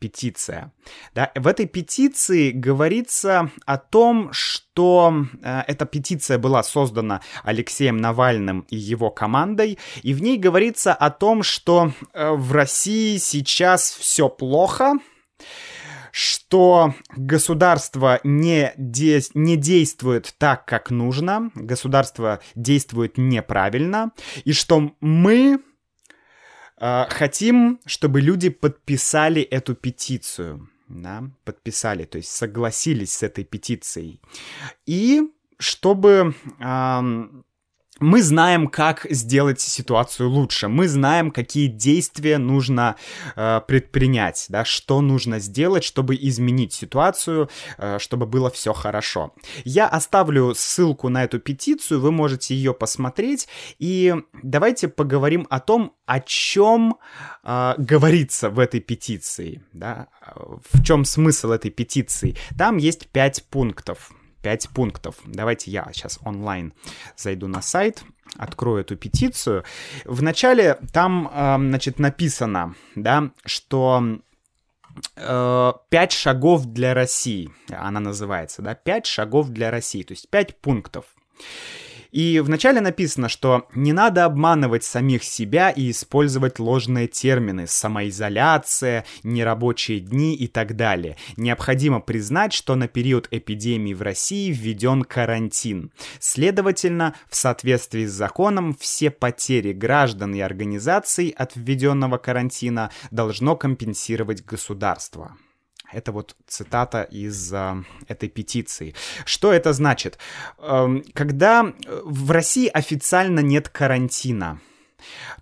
петиция. 0.00 0.72
Да, 1.14 1.30
в 1.36 1.46
этой 1.46 1.66
петиции 1.66 2.50
говорится 2.50 3.50
о 3.66 3.76
том, 3.78 4.32
что 4.32 5.26
э, 5.42 5.62
эта 5.68 5.84
петиция 5.84 6.38
была 6.38 6.62
создана 6.62 7.20
Алексеем 7.44 7.98
Навальным 7.98 8.60
и 8.70 8.76
его 8.76 9.10
командой, 9.10 9.78
и 10.02 10.14
в 10.14 10.22
ней 10.22 10.38
говорится 10.38 10.94
о 10.94 11.10
том, 11.10 11.42
что 11.42 11.92
э, 12.14 12.30
в 12.30 12.52
России 12.52 13.18
сейчас 13.18 13.92
все 13.92 14.28
плохо, 14.28 14.94
что 16.12 16.94
государство 17.16 18.20
не, 18.24 18.72
де 18.76 19.20
не 19.34 19.56
действует 19.56 20.34
так, 20.38 20.66
как 20.66 20.90
нужно, 20.90 21.50
государство 21.54 22.40
действует 22.54 23.18
неправильно, 23.18 24.12
и 24.44 24.52
что 24.52 24.92
мы 25.00 25.60
э, 26.78 27.04
хотим, 27.08 27.80
чтобы 27.86 28.20
люди 28.20 28.48
подписали 28.48 29.42
эту 29.42 29.74
петицию. 29.74 30.68
Да, 30.88 31.22
подписали, 31.44 32.04
то 32.04 32.18
есть 32.18 32.30
согласились 32.30 33.12
с 33.12 33.22
этой 33.22 33.44
петицией. 33.44 34.20
И 34.86 35.22
чтобы... 35.58 36.34
Э, 36.60 37.02
мы 38.00 38.22
знаем, 38.22 38.66
как 38.66 39.06
сделать 39.10 39.60
ситуацию 39.60 40.30
лучше. 40.30 40.68
Мы 40.68 40.88
знаем, 40.88 41.30
какие 41.30 41.66
действия 41.66 42.38
нужно 42.38 42.96
э, 43.36 43.60
предпринять, 43.66 44.46
да, 44.48 44.64
что 44.64 45.00
нужно 45.00 45.38
сделать, 45.38 45.84
чтобы 45.84 46.16
изменить 46.16 46.72
ситуацию, 46.72 47.50
э, 47.78 47.98
чтобы 47.98 48.26
было 48.26 48.50
все 48.50 48.72
хорошо. 48.72 49.34
Я 49.64 49.86
оставлю 49.86 50.54
ссылку 50.54 51.08
на 51.08 51.24
эту 51.24 51.38
петицию, 51.38 52.00
вы 52.00 52.10
можете 52.10 52.54
ее 52.54 52.72
посмотреть. 52.72 53.48
И 53.78 54.14
давайте 54.42 54.88
поговорим 54.88 55.46
о 55.50 55.60
том, 55.60 55.92
о 56.06 56.20
чем 56.20 56.96
э, 57.44 57.74
говорится 57.76 58.48
в 58.50 58.58
этой 58.58 58.80
петиции. 58.80 59.62
Да? 59.72 60.08
В 60.72 60.82
чем 60.82 61.04
смысл 61.04 61.50
этой 61.52 61.70
петиции? 61.70 62.36
Там 62.56 62.78
есть 62.78 63.08
пять 63.08 63.44
пунктов. 63.50 64.10
5 64.42 64.68
пунктов. 64.70 65.16
Давайте 65.24 65.70
я 65.70 65.88
сейчас 65.92 66.18
онлайн 66.24 66.72
зайду 67.16 67.46
на 67.48 67.62
сайт, 67.62 68.02
открою 68.36 68.80
эту 68.80 68.96
петицию. 68.96 69.64
Вначале 70.04 70.78
там, 70.92 71.30
значит, 71.32 71.98
написано, 71.98 72.74
да, 72.94 73.30
что 73.44 74.20
э, 75.16 75.72
пять 75.88 76.12
шагов 76.12 76.66
для 76.66 76.94
России, 76.94 77.50
она 77.68 78.00
называется, 78.00 78.62
да, 78.62 78.74
пять 78.74 79.06
шагов 79.06 79.48
для 79.48 79.70
России, 79.70 80.02
то 80.02 80.12
есть 80.12 80.28
пять 80.30 80.56
пунктов. 80.60 81.04
И 82.10 82.40
вначале 82.40 82.80
написано, 82.80 83.28
что 83.28 83.68
не 83.74 83.92
надо 83.92 84.24
обманывать 84.24 84.84
самих 84.84 85.22
себя 85.22 85.70
и 85.70 85.90
использовать 85.90 86.58
ложные 86.58 87.06
термины 87.06 87.66
«самоизоляция», 87.66 89.04
«нерабочие 89.22 90.00
дни» 90.00 90.34
и 90.34 90.48
так 90.48 90.76
далее. 90.76 91.16
Необходимо 91.36 92.00
признать, 92.00 92.52
что 92.52 92.74
на 92.74 92.88
период 92.88 93.28
эпидемии 93.30 93.94
в 93.94 94.02
России 94.02 94.50
введен 94.50 95.02
карантин. 95.02 95.92
Следовательно, 96.18 97.14
в 97.28 97.36
соответствии 97.36 98.06
с 98.06 98.12
законом, 98.12 98.74
все 98.78 99.10
потери 99.10 99.72
граждан 99.72 100.34
и 100.34 100.40
организаций 100.40 101.28
от 101.36 101.52
введенного 101.54 102.18
карантина 102.18 102.90
должно 103.10 103.56
компенсировать 103.56 104.44
государство. 104.44 105.36
Это 105.92 106.12
вот 106.12 106.36
цитата 106.46 107.02
из 107.02 107.52
э, 107.52 107.82
этой 108.08 108.28
петиции. 108.28 108.94
Что 109.24 109.52
это 109.52 109.72
значит? 109.72 110.18
Э, 110.58 111.00
когда 111.14 111.72
в 112.04 112.30
России 112.30 112.68
официально 112.68 113.40
нет 113.40 113.68
карантина, 113.68 114.60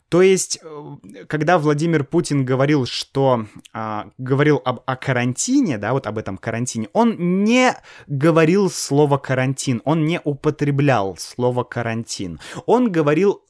то 0.08 0.22
есть, 0.22 0.58
э, 0.62 0.96
когда 1.26 1.58
Владимир 1.58 2.04
Путин 2.04 2.44
говорил, 2.44 2.86
что 2.86 3.46
э, 3.74 4.02
говорил 4.16 4.60
об 4.64 4.80
о 4.86 4.96
карантине, 4.96 5.78
да, 5.78 5.92
вот 5.92 6.06
об 6.06 6.18
этом 6.18 6.38
карантине, 6.38 6.88
он 6.92 7.44
не 7.44 7.74
говорил 8.06 8.70
слово 8.70 9.18
карантин, 9.18 9.82
он 9.84 10.06
не 10.06 10.20
употреблял 10.24 11.16
слово 11.18 11.64
карантин, 11.64 12.40
он 12.66 12.90
говорил 12.90 13.42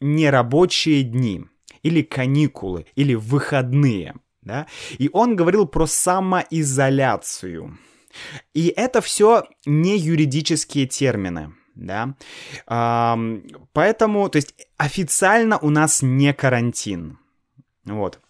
нерабочие 0.00 1.02
дни, 1.02 1.44
или 1.82 2.02
каникулы, 2.02 2.86
или 2.94 3.14
выходные. 3.14 4.14
Да? 4.46 4.66
И 4.98 5.10
он 5.12 5.34
говорил 5.34 5.66
про 5.66 5.86
самоизоляцию. 5.86 7.78
И 8.54 8.72
это 8.76 9.00
все 9.00 9.44
не 9.66 9.98
юридические 9.98 10.86
термины. 10.86 11.52
Да? 11.74 12.14
Поэтому, 13.72 14.28
то 14.28 14.36
есть 14.36 14.54
официально 14.76 15.58
у 15.58 15.70
нас 15.70 16.00
не 16.00 16.32
карантин. 16.32 17.18
Вот. 17.84 18.20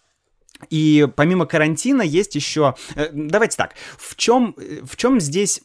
И 0.71 1.07
помимо 1.15 1.45
карантина 1.45 2.01
есть 2.01 2.33
еще... 2.33 2.73
Э, 2.95 3.09
давайте 3.13 3.57
так, 3.57 3.75
в 3.97 4.15
чем, 4.15 4.55
в 4.57 4.95
чем 4.95 5.19
здесь 5.19 5.61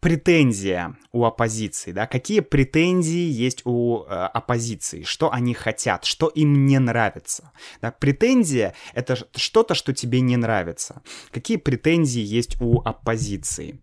претензия 0.00 0.96
у 1.12 1.24
оппозиции, 1.24 1.92
да, 1.92 2.06
какие 2.06 2.40
претензии 2.40 3.30
есть 3.30 3.62
у 3.64 4.02
э, 4.02 4.08
оппозиции, 4.08 5.04
что 5.04 5.32
они 5.32 5.54
хотят, 5.54 6.04
что 6.04 6.26
им 6.26 6.66
не 6.66 6.78
нравится. 6.80 7.52
Да? 7.80 7.92
Претензия— 7.92 8.74
это 8.94 9.16
что-то, 9.36 9.74
что 9.74 9.92
тебе 9.92 10.20
не 10.20 10.36
нравится. 10.36 11.02
Какие 11.30 11.56
претензии 11.56 12.22
есть 12.22 12.60
у 12.60 12.80
оппозиции? 12.80 13.80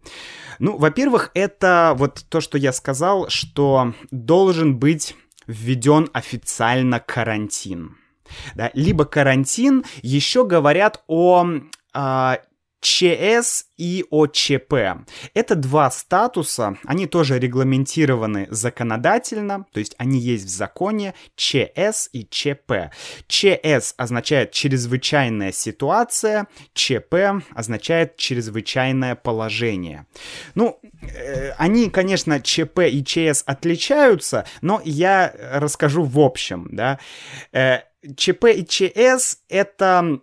Ну, 0.60 0.78
во-первых, 0.78 1.32
это 1.34 1.94
вот 1.98 2.26
то, 2.28 2.42
что 2.42 2.58
я 2.58 2.74
сказал, 2.74 3.30
что 3.30 3.94
должен 4.12 4.78
быть 4.78 5.16
введен 5.48 6.10
официально 6.14 7.00
карантин. 7.00 7.98
Да? 8.56 8.72
Либо 8.74 9.06
карантин, 9.06 9.86
еще 10.02 10.46
говорят 10.46 11.04
о 11.08 11.46
э, 11.94 12.36
ЧС 12.82 13.66
и 13.78 14.06
ОЧП. 14.10 14.74
Это 15.34 15.56
два 15.56 15.92
статуса, 15.92 16.78
они 16.86 17.08
тоже 17.08 17.40
регламентированы 17.40 18.48
законодательно, 18.50 19.66
то 19.72 19.80
есть 19.80 19.96
они 19.98 20.20
есть 20.20 20.46
в 20.46 20.50
законе 20.50 21.14
ЧС 21.36 22.10
и 22.14 22.28
ЧП. 22.30 22.92
ЧС 23.28 23.94
означает 23.98 24.52
чрезвычайная 24.52 25.52
ситуация, 25.52 26.48
ЧП 26.74 27.44
означает 27.54 28.18
чрезвычайное 28.18 29.16
положение. 29.16 30.06
Ну, 30.56 30.80
э, 31.02 31.52
они, 31.58 31.90
конечно, 31.90 32.42
ЧП 32.42 32.80
и 32.92 33.04
ЧС 33.04 33.44
отличаются, 33.46 34.46
но 34.62 34.82
я 34.86 35.34
расскажу 35.54 36.04
в 36.04 36.20
общем, 36.20 36.70
да. 36.72 37.00
Э, 37.52 37.80
ЧП 38.16 38.46
и 38.46 38.66
ЧС 38.66 39.40
это 39.50 40.22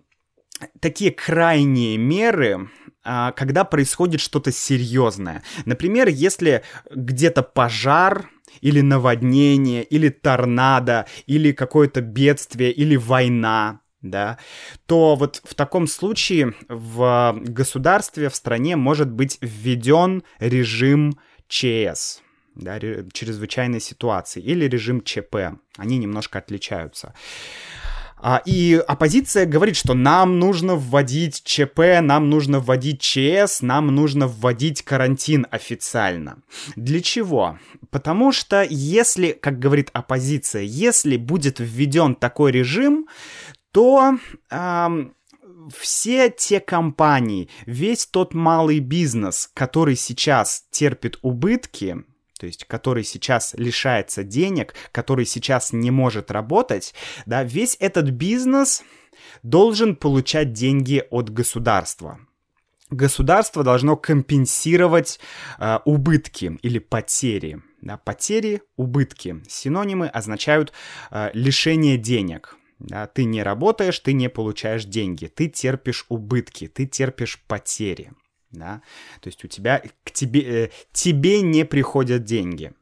такие 0.80 1.10
крайние 1.10 1.96
меры, 1.96 2.70
а, 3.04 3.32
когда 3.32 3.64
происходит 3.64 4.20
что-то 4.20 4.52
серьезное. 4.52 5.42
Например, 5.64 6.08
если 6.08 6.62
где-то 6.90 7.42
пожар, 7.42 8.30
или 8.60 8.80
наводнение, 8.80 9.82
или 9.82 10.08
торнадо, 10.08 11.06
или 11.26 11.52
какое-то 11.52 12.00
бедствие, 12.00 12.72
или 12.72 12.96
война, 12.96 13.80
да, 14.00 14.38
то 14.86 15.14
вот 15.14 15.42
в 15.44 15.54
таком 15.54 15.86
случае 15.86 16.54
в 16.68 17.36
государстве, 17.42 18.28
в 18.28 18.36
стране 18.36 18.76
может 18.76 19.10
быть 19.10 19.38
введен 19.40 20.22
режим 20.38 21.18
ЧС, 21.48 22.22
да, 22.54 22.78
чрезвычайной 22.78 23.80
ситуации, 23.80 24.40
или 24.40 24.66
режим 24.66 25.02
ЧП. 25.02 25.58
Они 25.76 25.98
немножко 25.98 26.38
отличаются. 26.38 27.14
А, 28.28 28.42
и 28.44 28.74
оппозиция 28.88 29.46
говорит, 29.46 29.76
что 29.76 29.94
нам 29.94 30.40
нужно 30.40 30.74
вводить 30.74 31.44
ЧП, 31.44 32.00
нам 32.02 32.28
нужно 32.28 32.58
вводить 32.58 33.00
ЧС, 33.00 33.62
нам 33.62 33.94
нужно 33.94 34.26
вводить 34.26 34.82
карантин 34.82 35.46
официально. 35.52 36.42
Для 36.74 37.00
чего? 37.00 37.56
Потому 37.92 38.32
что 38.32 38.66
если, 38.68 39.30
как 39.30 39.60
говорит 39.60 39.90
оппозиция, 39.92 40.62
если 40.62 41.16
будет 41.16 41.60
введен 41.60 42.16
такой 42.16 42.50
режим, 42.50 43.06
то 43.70 44.18
эм, 44.50 45.14
все 45.72 46.28
те 46.28 46.58
компании, 46.58 47.48
весь 47.64 48.06
тот 48.06 48.34
малый 48.34 48.80
бизнес, 48.80 49.48
который 49.54 49.94
сейчас 49.94 50.64
терпит 50.72 51.16
убытки, 51.22 52.04
то 52.38 52.46
есть 52.46 52.64
который 52.64 53.04
сейчас 53.04 53.54
лишается 53.54 54.22
денег, 54.22 54.74
который 54.92 55.26
сейчас 55.26 55.72
не 55.72 55.90
может 55.90 56.30
работать, 56.30 56.94
да, 57.24 57.42
весь 57.42 57.76
этот 57.80 58.10
бизнес 58.10 58.82
должен 59.42 59.96
получать 59.96 60.52
деньги 60.52 61.04
от 61.10 61.30
государства. 61.30 62.20
Государство 62.90 63.64
должно 63.64 63.96
компенсировать 63.96 65.18
э, 65.58 65.78
убытки 65.84 66.56
или 66.62 66.78
потери. 66.78 67.60
Да, 67.80 67.96
потери, 67.96 68.62
убытки. 68.76 69.42
Синонимы 69.48 70.06
означают 70.06 70.72
э, 71.10 71.30
лишение 71.32 71.98
денег. 71.98 72.56
Да, 72.78 73.06
ты 73.06 73.24
не 73.24 73.42
работаешь, 73.42 73.98
ты 73.98 74.12
не 74.12 74.28
получаешь 74.28 74.84
деньги, 74.84 75.26
ты 75.26 75.48
терпишь 75.48 76.04
убытки, 76.08 76.68
ты 76.68 76.86
терпишь 76.86 77.42
потери 77.48 78.12
да, 78.56 78.82
то 79.20 79.28
есть 79.28 79.44
у 79.44 79.48
тебя 79.48 79.82
к 80.04 80.10
тебе, 80.10 80.64
э, 80.64 80.70
тебе 80.92 81.40
не 81.40 81.64
приходят 81.64 82.24
деньги. 82.24 82.72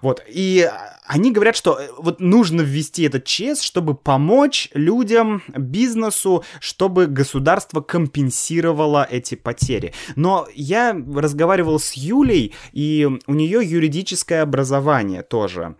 Вот, 0.00 0.22
и 0.28 0.68
они 1.06 1.32
говорят, 1.32 1.56
что 1.56 1.78
э, 1.78 1.88
вот 1.98 2.20
нужно 2.20 2.62
ввести 2.62 3.04
этот 3.04 3.24
ЧС, 3.24 3.60
чтобы 3.60 3.94
помочь 3.94 4.68
людям, 4.74 5.42
бизнесу, 5.48 6.44
чтобы 6.60 7.06
государство 7.06 7.80
компенсировало 7.80 9.06
эти 9.08 9.34
потери. 9.34 9.94
Но 10.16 10.48
я 10.54 10.96
разговаривал 11.14 11.78
с 11.78 11.92
Юлей, 11.94 12.54
и 12.72 13.08
у 13.26 13.34
нее 13.34 13.60
юридическое 13.62 14.42
образование 14.42 15.22
тоже. 15.22 15.76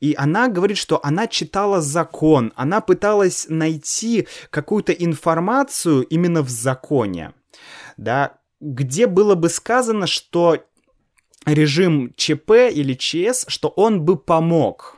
И 0.00 0.14
она 0.16 0.48
говорит, 0.48 0.76
что 0.76 1.00
она 1.02 1.26
читала 1.26 1.80
закон, 1.80 2.52
она 2.56 2.80
пыталась 2.80 3.46
найти 3.48 4.28
какую-то 4.50 4.92
информацию 4.92 6.02
именно 6.02 6.42
в 6.42 6.48
законе, 6.48 7.32
да, 7.96 8.38
где 8.64 9.06
было 9.06 9.34
бы 9.34 9.50
сказано, 9.50 10.06
что 10.06 10.64
режим 11.44 12.14
ЧП 12.16 12.70
или 12.72 12.94
ЧС, 12.94 13.44
что 13.48 13.68
он 13.68 14.02
бы 14.02 14.16
помог. 14.16 14.96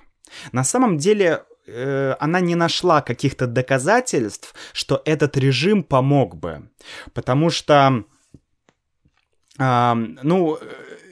На 0.52 0.62
самом 0.62 0.98
деле 0.98 1.42
э, 1.66 2.14
она 2.20 2.38
не 2.40 2.55
нашла 2.55 3.02
каких-то 3.02 3.48
доказательств, 3.48 4.55
что 4.72 5.02
этот 5.05 5.37
режим 5.37 5.83
помог 5.83 6.37
бы. 6.37 6.70
Потому 7.12 7.50
что, 7.50 8.05
э, 9.59 9.94
ну, 10.22 10.59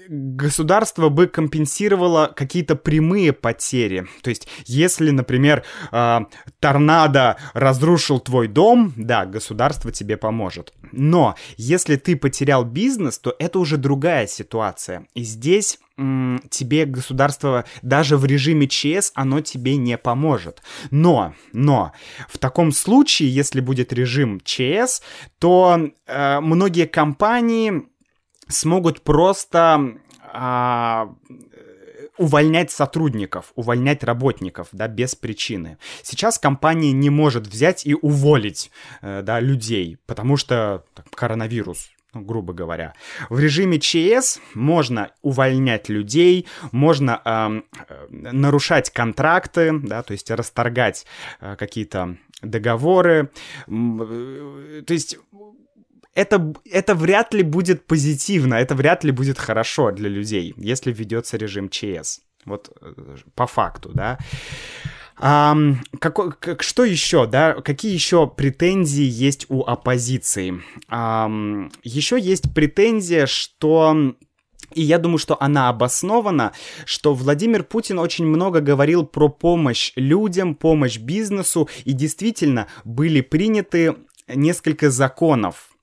государство 0.09 1.09
бы 1.09 1.27
компенсировало 1.27 2.33
какие-то 2.35 2.77
прямые 2.77 3.33
потери. 3.33 4.07
То 4.23 4.31
есть, 4.31 4.49
если, 4.67 5.11
например, 5.11 5.65
э, 5.93 6.21
торнадо 6.61 7.37
разрушил 7.53 8.21
твой 8.21 8.49
дом, 8.49 8.93
да, 8.97 9.27
государство 9.27 9.93
тебе 9.93 10.17
поможет. 10.17 10.73
Но 10.93 11.35
если 11.57 11.97
ты 11.97 12.17
потерял 12.17 12.65
бизнес, 12.65 13.19
то 13.19 13.35
это 13.39 13.59
уже 13.59 13.77
другая 13.77 14.27
ситуация. 14.27 15.07
И 15.15 15.23
здесь 15.23 15.79
тебе 15.97 16.87
государство 16.87 17.65
даже 17.83 18.17
в 18.17 18.25
режиме 18.25 18.67
ЧС 18.67 19.13
оно 19.15 19.41
тебе 19.41 19.77
не 19.77 19.97
поможет. 19.97 20.61
Но, 20.91 21.35
но 21.53 21.93
в 22.29 22.39
таком 22.39 22.73
случае, 22.73 23.33
если 23.33 23.61
будет 23.61 23.93
режим 23.93 24.41
ЧС, 24.43 25.03
то 25.39 25.91
э, 26.07 26.41
многие 26.41 26.87
компании 26.87 27.85
смогут 28.49 29.03
просто 29.03 29.99
а, 30.33 31.15
увольнять 32.19 32.71
сотрудников, 32.71 33.53
увольнять 33.55 34.05
работников, 34.05 34.69
да, 34.73 34.89
без 34.89 35.15
причины. 35.15 35.79
Сейчас 36.03 36.39
компания 36.39 36.93
не 36.93 37.11
может 37.11 37.47
взять 37.47 37.87
и 37.87 37.95
уволить, 37.95 38.71
э, 39.03 39.23
да, 39.23 39.41
людей, 39.41 39.99
потому 40.07 40.37
что 40.37 40.85
так, 40.95 41.11
коронавирус, 41.11 41.91
ну, 42.13 42.23
грубо 42.23 42.53
говоря. 42.53 42.95
В 43.31 43.39
режиме 43.41 43.81
ЧС 43.81 44.41
можно 44.55 45.11
увольнять 45.23 45.89
людей, 45.89 46.47
можно 46.71 47.21
э, 47.25 47.61
нарушать 48.11 48.91
контракты, 48.91 49.73
да, 49.81 50.03
то 50.03 50.13
есть 50.13 50.31
расторгать 50.31 51.07
э, 51.41 51.57
какие-то 51.57 52.17
договоры. 52.43 53.31
Э, 53.67 54.83
то 54.87 54.93
есть 54.93 55.19
это, 56.15 56.55
это 56.71 56.95
вряд 56.95 57.35
ли 57.35 57.43
будет 57.43 57.87
позитивно, 57.87 58.55
это 58.55 58.75
вряд 58.75 59.05
ли 59.05 59.11
будет 59.11 59.39
хорошо 59.39 59.91
для 59.91 60.09
людей, 60.09 60.55
если 60.57 60.93
введется 60.93 61.37
режим 61.37 61.69
ЧС. 61.69 62.21
Вот 62.45 62.71
э, 62.81 63.17
по 63.35 63.47
факту, 63.47 63.91
да. 63.95 64.19
А, 65.17 65.57
как, 66.01 66.39
как, 66.39 66.63
что 66.63 66.85
еще, 66.85 67.27
да? 67.27 67.55
Какие 67.55 67.93
еще 67.93 68.27
претензии 68.27 69.05
есть 69.05 69.47
у 69.49 69.63
оппозиции? 69.63 70.61
А, 70.89 71.31
еще 71.83 72.19
есть 72.19 72.53
претензия, 72.53 73.27
что 73.27 74.15
и 74.73 74.83
я 74.83 74.99
думаю, 74.99 75.19
что 75.19 75.41
она 75.41 75.69
обоснована, 75.69 76.53
что 76.85 77.15
Владимир 77.15 77.63
Путин 77.63 77.99
очень 77.99 78.27
много 78.27 78.61
говорил 78.61 79.07
про 79.07 79.29
помощь 79.29 79.93
людям, 79.95 80.57
помощь 80.57 80.99
бизнесу, 80.99 81.69
и 81.85 81.93
действительно 81.93 82.67
были 82.85 83.21
приняты 83.21 83.95
несколько 84.27 84.91
законов, 84.91 85.74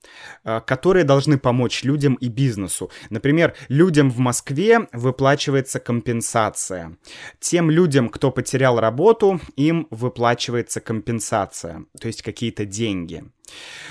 которые 0.43 1.03
должны 1.03 1.37
помочь 1.37 1.83
людям 1.83 2.15
и 2.15 2.27
бизнесу. 2.27 2.91
Например, 3.09 3.55
людям 3.67 4.09
в 4.09 4.19
Москве 4.19 4.87
выплачивается 4.91 5.79
компенсация. 5.79 6.97
Тем 7.39 7.69
людям, 7.69 8.09
кто 8.09 8.31
потерял 8.31 8.79
работу, 8.79 9.39
им 9.55 9.87
выплачивается 9.89 10.81
компенсация, 10.81 11.85
то 11.99 12.07
есть 12.07 12.21
какие-то 12.21 12.65
деньги. 12.65 13.23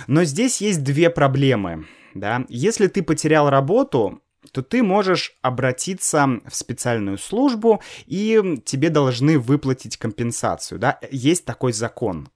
Но 0.06 0.24
здесь 0.24 0.60
есть 0.60 0.82
две 0.82 1.10
проблемы. 1.10 1.86
Да? 2.14 2.44
Если 2.48 2.88
ты 2.88 3.02
потерял 3.02 3.50
работу, 3.50 4.20
то 4.52 4.62
ты 4.62 4.82
можешь 4.82 5.36
обратиться 5.42 6.40
в 6.46 6.54
специальную 6.54 7.18
службу, 7.18 7.82
и 8.06 8.60
тебе 8.64 8.90
должны 8.90 9.38
выплатить 9.38 9.96
компенсацию. 9.96 10.78
Да? 10.78 10.98
Есть 11.10 11.44
такой 11.44 11.72
закон. 11.72 12.28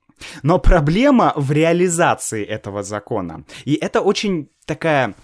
Но 0.43 0.59
проблема 0.59 1.33
в 1.37 1.53
реализации 1.53 2.45
этого 2.45 2.83
закона. 2.83 3.45
И 3.65 3.75
это 3.75 4.01
очень 4.01 4.51
такая... 4.67 5.15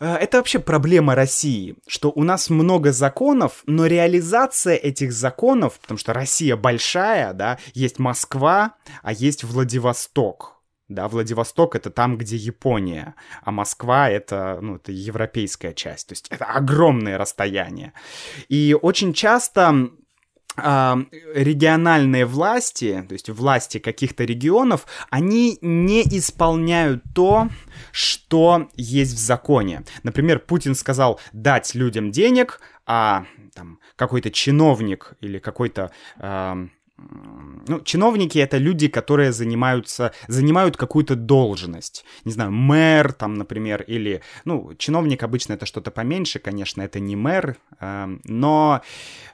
Э, 0.00 0.16
это 0.16 0.38
вообще 0.38 0.58
проблема 0.58 1.14
России, 1.14 1.76
что 1.86 2.10
у 2.14 2.24
нас 2.24 2.50
много 2.50 2.92
законов, 2.92 3.62
но 3.66 3.86
реализация 3.86 4.76
этих 4.76 5.12
законов, 5.12 5.78
потому 5.80 5.98
что 5.98 6.12
Россия 6.12 6.56
большая, 6.56 7.32
да, 7.32 7.58
есть 7.74 7.98
Москва, 7.98 8.74
а 9.02 9.12
есть 9.12 9.44
Владивосток. 9.44 10.62
Да, 10.88 11.08
Владивосток 11.08 11.74
это 11.74 11.90
там, 11.90 12.18
где 12.18 12.36
Япония, 12.36 13.14
а 13.42 13.50
Москва 13.50 14.10
это, 14.10 14.58
ну, 14.60 14.76
это 14.76 14.92
европейская 14.92 15.72
часть. 15.72 16.08
То 16.08 16.12
есть 16.12 16.26
это 16.28 16.44
огромное 16.44 17.16
расстояние. 17.16 17.94
И 18.48 18.76
очень 18.80 19.14
часто 19.14 19.90
региональные 20.56 22.26
власти, 22.26 23.04
то 23.08 23.14
есть 23.14 23.30
власти 23.30 23.78
каких-то 23.78 24.24
регионов, 24.24 24.86
они 25.10 25.58
не 25.60 26.02
исполняют 26.02 27.02
то, 27.14 27.48
что 27.90 28.68
есть 28.76 29.14
в 29.14 29.18
законе. 29.18 29.84
Например, 30.02 30.38
Путин 30.38 30.74
сказал 30.74 31.20
дать 31.32 31.74
людям 31.74 32.10
денег, 32.10 32.60
а 32.86 33.24
там 33.54 33.78
какой-то 33.96 34.30
чиновник 34.30 35.14
или 35.20 35.38
какой-то 35.38 35.92
э, 36.18 36.66
ну, 37.68 37.80
чиновники 37.80 38.38
это 38.38 38.58
люди, 38.58 38.88
которые 38.88 39.32
занимаются, 39.32 40.12
занимают 40.28 40.76
какую-то 40.76 41.14
должность. 41.14 42.04
Не 42.24 42.32
знаю, 42.32 42.50
мэр 42.52 43.12
там, 43.12 43.34
например, 43.34 43.82
или, 43.82 44.22
ну, 44.44 44.74
чиновник 44.78 45.22
обычно 45.22 45.54
это 45.54 45.66
что-то 45.66 45.90
поменьше, 45.90 46.38
конечно, 46.38 46.82
это 46.82 47.00
не 47.00 47.16
мэр, 47.16 47.56
э, 47.80 48.16
но, 48.24 48.82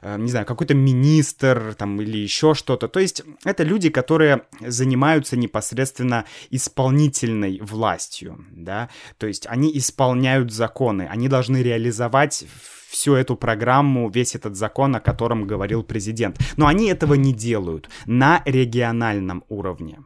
э, 0.01 0.17
не 0.17 0.29
знаю, 0.29 0.45
какой-то 0.45 0.73
министр 0.73 1.75
там 1.75 2.01
или 2.01 2.17
еще 2.17 2.53
что-то. 2.53 2.87
То 2.87 2.99
есть 2.99 3.23
это 3.43 3.63
люди, 3.63 3.89
которые 3.89 4.43
занимаются 4.61 5.37
непосредственно 5.37 6.25
исполнительной 6.51 7.59
властью, 7.61 8.45
да, 8.51 8.89
то 9.17 9.27
есть 9.27 9.47
они 9.47 9.75
исполняют 9.77 10.51
законы, 10.51 11.07
они 11.09 11.27
должны 11.27 11.63
реализовать 11.63 12.45
всю 12.89 13.13
эту 13.13 13.35
программу, 13.35 14.09
весь 14.09 14.35
этот 14.35 14.55
закон, 14.55 14.95
о 14.95 14.99
котором 14.99 15.45
говорил 15.45 15.83
президент. 15.83 16.39
Но 16.57 16.65
они 16.67 16.89
этого 16.89 17.13
не 17.13 17.33
делают 17.33 17.89
на 18.05 18.41
региональном 18.45 19.43
уровне. 19.47 19.99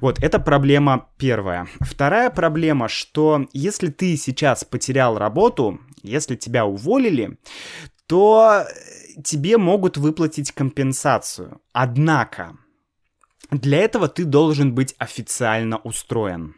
Вот, 0.00 0.22
это 0.22 0.38
проблема 0.38 1.08
первая. 1.16 1.66
Вторая 1.80 2.30
проблема, 2.30 2.88
что 2.88 3.46
если 3.52 3.88
ты 3.88 4.16
сейчас 4.16 4.64
потерял 4.64 5.18
работу, 5.18 5.80
если 6.02 6.36
тебя 6.36 6.64
уволили, 6.66 7.38
то 8.06 8.64
тебе 9.24 9.58
могут 9.58 9.96
выплатить 9.96 10.52
компенсацию. 10.52 11.60
Однако, 11.72 12.56
для 13.50 13.78
этого 13.78 14.08
ты 14.08 14.24
должен 14.24 14.74
быть 14.74 14.94
официально 14.98 15.78
устроен. 15.78 16.54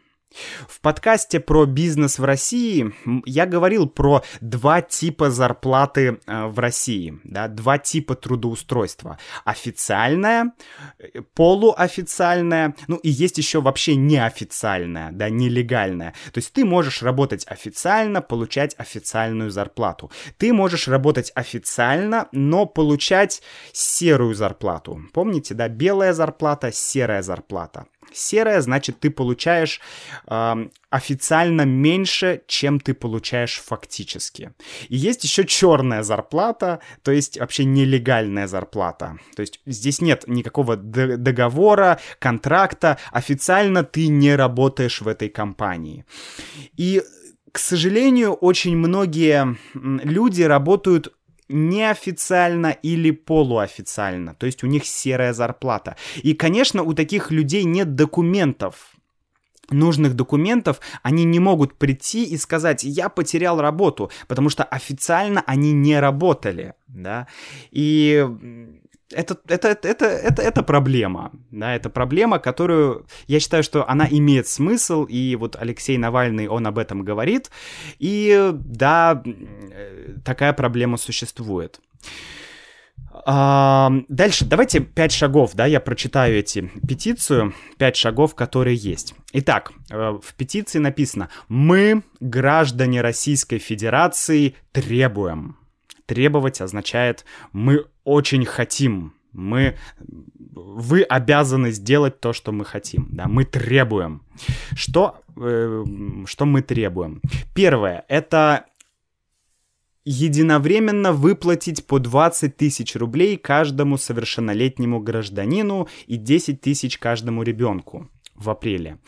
В 0.67 0.81
подкасте 0.81 1.39
про 1.39 1.65
бизнес 1.65 2.19
в 2.19 2.23
России 2.23 2.93
я 3.25 3.45
говорил 3.45 3.87
про 3.87 4.23
два 4.41 4.81
типа 4.81 5.29
зарплаты 5.29 6.19
э, 6.25 6.45
в 6.47 6.59
России, 6.59 7.19
да, 7.23 7.47
два 7.47 7.77
типа 7.77 8.15
трудоустройства. 8.15 9.17
Официальная, 9.43 10.53
э, 10.99 11.21
полуофициальная, 11.33 12.75
ну 12.87 12.97
и 12.97 13.09
есть 13.09 13.37
еще 13.37 13.61
вообще 13.61 13.95
неофициальная, 13.95 15.11
да, 15.11 15.29
нелегальная. 15.29 16.13
То 16.31 16.39
есть 16.39 16.53
ты 16.53 16.65
можешь 16.65 17.01
работать 17.01 17.45
официально, 17.47 18.21
получать 18.21 18.75
официальную 18.77 19.51
зарплату. 19.51 20.11
Ты 20.37 20.53
можешь 20.53 20.87
работать 20.87 21.31
официально, 21.35 22.27
но 22.31 22.65
получать 22.65 23.41
серую 23.71 24.35
зарплату. 24.35 25.01
Помните, 25.13 25.53
да, 25.53 25.69
белая 25.69 26.13
зарплата, 26.13 26.71
серая 26.71 27.21
зарплата. 27.21 27.85
Серая, 28.13 28.61
значит, 28.61 28.99
ты 28.99 29.09
получаешь 29.09 29.81
э, 30.27 30.67
официально 30.89 31.63
меньше, 31.63 32.41
чем 32.47 32.79
ты 32.79 32.93
получаешь 32.93 33.59
фактически. 33.59 34.51
И 34.89 34.95
есть 34.95 35.23
еще 35.23 35.45
черная 35.45 36.03
зарплата, 36.03 36.79
то 37.03 37.11
есть 37.11 37.39
вообще 37.39 37.65
нелегальная 37.65 38.47
зарплата. 38.47 39.17
То 39.35 39.41
есть 39.41 39.59
здесь 39.65 40.01
нет 40.01 40.23
никакого 40.27 40.77
договора, 40.77 41.99
контракта, 42.19 42.97
официально 43.11 43.83
ты 43.83 44.07
не 44.07 44.35
работаешь 44.35 45.01
в 45.01 45.07
этой 45.07 45.29
компании. 45.29 46.05
И 46.77 47.01
к 47.51 47.57
сожалению, 47.57 48.33
очень 48.33 48.75
многие 48.75 49.55
люди 49.73 50.43
работают 50.43 51.13
неофициально 51.49 52.67
или 52.67 53.11
полуофициально, 53.11 54.33
то 54.33 54.45
есть 54.45 54.63
у 54.63 54.67
них 54.67 54.85
серая 54.85 55.33
зарплата. 55.33 55.95
И, 56.23 56.33
конечно, 56.33 56.83
у 56.83 56.93
таких 56.93 57.31
людей 57.31 57.63
нет 57.63 57.95
документов, 57.95 58.95
нужных 59.69 60.13
документов, 60.15 60.79
они 61.03 61.23
не 61.23 61.39
могут 61.39 61.75
прийти 61.75 62.23
и 62.23 62.37
сказать, 62.37 62.83
я 62.83 63.09
потерял 63.09 63.59
работу, 63.61 64.11
потому 64.27 64.49
что 64.49 64.63
официально 64.63 65.43
они 65.45 65.71
не 65.71 65.99
работали, 65.99 66.73
да, 66.87 67.27
и 67.71 68.27
это, 69.11 69.37
это, 69.47 69.67
это, 69.69 70.05
это, 70.05 70.41
это 70.41 70.63
проблема, 70.63 71.31
да, 71.51 71.75
это 71.75 71.89
проблема, 71.89 72.39
которую, 72.39 73.05
я 73.27 73.39
считаю, 73.39 73.63
что 73.63 73.87
она 73.87 74.07
имеет 74.09 74.47
смысл, 74.47 75.05
и 75.05 75.35
вот 75.35 75.55
Алексей 75.59 75.97
Навальный, 75.97 76.47
он 76.47 76.65
об 76.65 76.77
этом 76.77 77.03
говорит, 77.03 77.51
и 77.99 78.51
да, 78.53 79.21
такая 80.23 80.53
проблема 80.53 80.97
существует. 80.97 81.79
А, 83.27 83.91
дальше, 84.09 84.45
давайте 84.45 84.81
пять 84.81 85.11
шагов, 85.11 85.53
да, 85.53 85.65
я 85.65 85.79
прочитаю 85.79 86.37
эти 86.37 86.71
петицию, 86.87 87.53
пять 87.77 87.95
шагов, 87.95 88.35
которые 88.35 88.75
есть. 88.75 89.15
Итак, 89.33 89.71
э, 89.89 90.19
в 90.21 90.33
петиции 90.35 90.79
написано 90.79 91.29
«Мы, 91.47 92.03
граждане 92.19 93.01
Российской 93.01 93.57
Федерации, 93.57 94.55
требуем». 94.71 95.57
Требовать 96.05 96.61
означает 96.61 97.25
«мы 97.51 97.85
очень 98.05 98.45
хотим», 98.45 99.13
мы, 99.35 99.75
вы 100.53 101.01
обязаны 101.03 101.71
сделать 101.71 102.19
то, 102.19 102.33
что 102.33 102.51
мы 102.51 102.65
хотим, 102.65 103.09
да, 103.11 103.27
мы 103.27 103.43
требуем. 103.45 104.23
Что, 104.75 105.21
э, 105.35 105.83
что 106.25 106.45
мы 106.45 106.61
требуем? 106.61 107.21
Первое, 107.53 108.05
это 108.07 108.65
единовременно 110.05 111.11
выплатить 111.11 111.85
по 111.85 111.99
20 111.99 112.55
тысяч 112.55 112.95
рублей 112.95 113.37
каждому 113.37 113.97
совершеннолетнему 113.97 114.99
гражданину 114.99 115.87
и 116.05 116.17
10 116.17 116.61
тысяч 116.61 116.97
каждому 116.99 117.43
ребенку 117.43 118.09
в 118.35 118.49
апреле. 118.49 118.99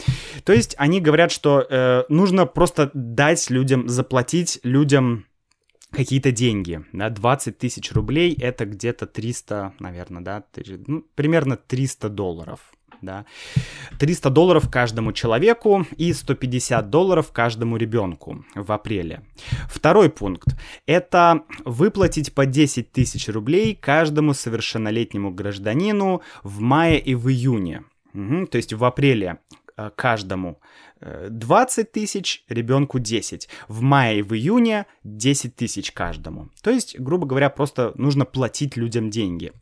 То 0.44 0.54
есть 0.54 0.74
они 0.78 1.00
говорят, 1.00 1.32
что 1.32 1.66
э, 1.70 2.04
нужно 2.10 2.46
просто 2.46 2.90
дать 2.94 3.50
людям, 3.50 3.88
заплатить 3.88 4.60
людям 4.64 5.27
какие-то 5.92 6.32
деньги, 6.32 6.84
да, 6.94 7.10
20 7.10 7.58
тысяч 7.58 7.92
рублей 7.92 8.36
это 8.40 8.66
где-то 8.66 9.06
300, 9.06 9.74
наверное, 9.80 10.22
да, 10.22 10.44
ну, 10.88 11.06
примерно 11.16 11.58
300 11.58 12.10
долларов, 12.10 12.60
да. 13.02 13.26
300 14.00 14.30
долларов 14.30 14.70
каждому 14.70 15.14
человеку 15.14 15.86
и 15.98 16.14
150 16.14 16.90
долларов 16.90 17.32
каждому 17.32 17.78
ребенку 17.78 18.46
в 18.56 18.72
апреле. 18.72 19.24
Второй 19.70 20.10
пункт– 20.10 20.56
это 20.86 21.44
выплатить 21.66 22.34
по 22.34 22.46
10 22.46 22.92
тысяч 22.92 23.28
рублей 23.30 23.76
каждому 23.76 24.34
совершеннолетнему 24.34 25.32
гражданину 25.32 26.22
в 26.44 26.60
мае 26.60 27.00
и 27.00 27.16
в 27.16 27.30
июне. 27.30 27.84
Угу, 28.14 28.48
то 28.48 28.58
есть 28.58 28.74
в 28.74 28.84
апреле 28.84 29.40
э, 29.78 29.92
каждому 29.96 30.60
20 31.02 31.92
тысяч, 31.92 32.44
ребенку 32.50 33.00
10. 33.00 33.50
В 33.68 33.82
мае 33.82 34.20
и 34.20 34.22
в 34.22 34.34
июне 34.34 34.86
10 35.04 35.56
тысяч 35.56 35.92
каждому. 35.92 36.50
То 36.62 36.72
есть, 36.72 37.00
грубо 37.00 37.26
говоря, 37.26 37.50
просто 37.50 37.94
нужно 37.96 38.26
платить 38.26 38.78
людям 38.78 39.10
деньги. 39.10 39.54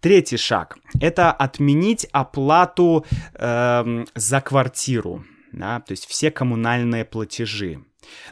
Третий 0.00 0.36
шаг– 0.36 0.78
это 1.00 1.32
отменить 1.32 2.06
оплату 2.12 3.04
э, 3.34 4.04
за 4.14 4.40
квартиру. 4.40 5.24
Да, 5.52 5.80
то 5.80 5.92
есть 5.92 6.06
все 6.06 6.30
коммунальные 6.30 7.04
платежи 7.04 7.84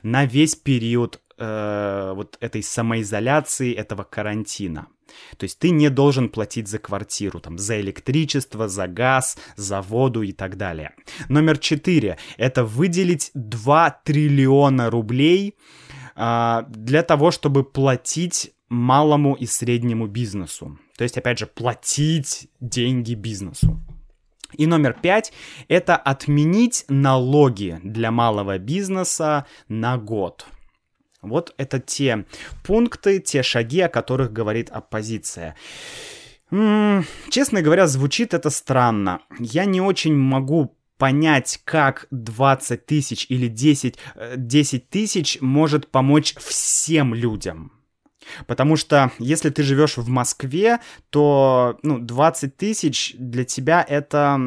на 0.02 0.24
весь 0.24 0.54
период 0.54 1.20
э, 1.36 2.12
вот 2.14 2.36
этой 2.40 2.62
самоизоляции, 2.62 3.74
этого 3.74 4.04
карантина. 4.04 4.86
То 5.36 5.44
есть 5.44 5.58
ты 5.58 5.70
не 5.70 5.90
должен 5.90 6.28
платить 6.28 6.68
за 6.68 6.78
квартиру, 6.78 7.40
там, 7.40 7.58
за 7.58 7.80
электричество, 7.80 8.68
за 8.68 8.86
газ, 8.86 9.38
за 9.56 9.80
воду 9.82 10.22
и 10.22 10.32
так 10.32 10.56
далее. 10.56 10.94
Номер 11.28 11.58
четыре— 11.58 12.18
это 12.36 12.64
выделить 12.64 13.30
2 13.34 14.00
триллиона 14.04 14.90
рублей 14.90 15.54
а, 16.14 16.62
для 16.68 17.02
того, 17.02 17.30
чтобы 17.30 17.64
платить 17.64 18.52
малому 18.68 19.34
и 19.34 19.46
среднему 19.46 20.06
бизнесу. 20.06 20.78
То 20.96 21.04
есть, 21.04 21.16
опять 21.16 21.38
же, 21.38 21.46
платить 21.46 22.48
деньги 22.60 23.14
бизнесу. 23.14 23.80
И 24.54 24.66
номер 24.66 24.94
пять— 24.94 25.32
это 25.68 25.96
отменить 25.96 26.84
налоги 26.88 27.80
для 27.84 28.10
малого 28.10 28.58
бизнеса 28.58 29.46
на 29.68 29.98
год. 29.98 30.46
Вот 31.20 31.54
это 31.58 31.80
те 31.80 32.24
пункты, 32.64 33.18
те 33.18 33.42
шаги, 33.42 33.80
о 33.80 33.88
которых 33.88 34.32
говорит 34.32 34.70
оппозиция. 34.70 35.56
М-м, 36.50 37.04
честно 37.30 37.60
говоря, 37.60 37.86
звучит 37.86 38.34
это 38.34 38.50
странно. 38.50 39.20
Я 39.38 39.64
не 39.64 39.80
очень 39.80 40.14
могу 40.14 40.76
понять, 40.96 41.60
как 41.64 42.06
20 42.10 42.86
тысяч 42.86 43.26
или 43.28 43.48
10, 43.48 43.96
10 44.36 44.82
э, 44.82 44.86
тысяч 44.88 45.38
может 45.40 45.90
помочь 45.90 46.34
всем 46.36 47.14
людям. 47.14 47.77
Потому 48.46 48.76
что 48.76 49.12
если 49.18 49.50
ты 49.50 49.62
живешь 49.62 49.96
в 49.96 50.08
Москве, 50.08 50.80
то 51.10 51.78
ну, 51.82 51.98
20 51.98 52.56
тысяч 52.56 53.14
для 53.18 53.44
тебя 53.44 53.84
это, 53.86 54.40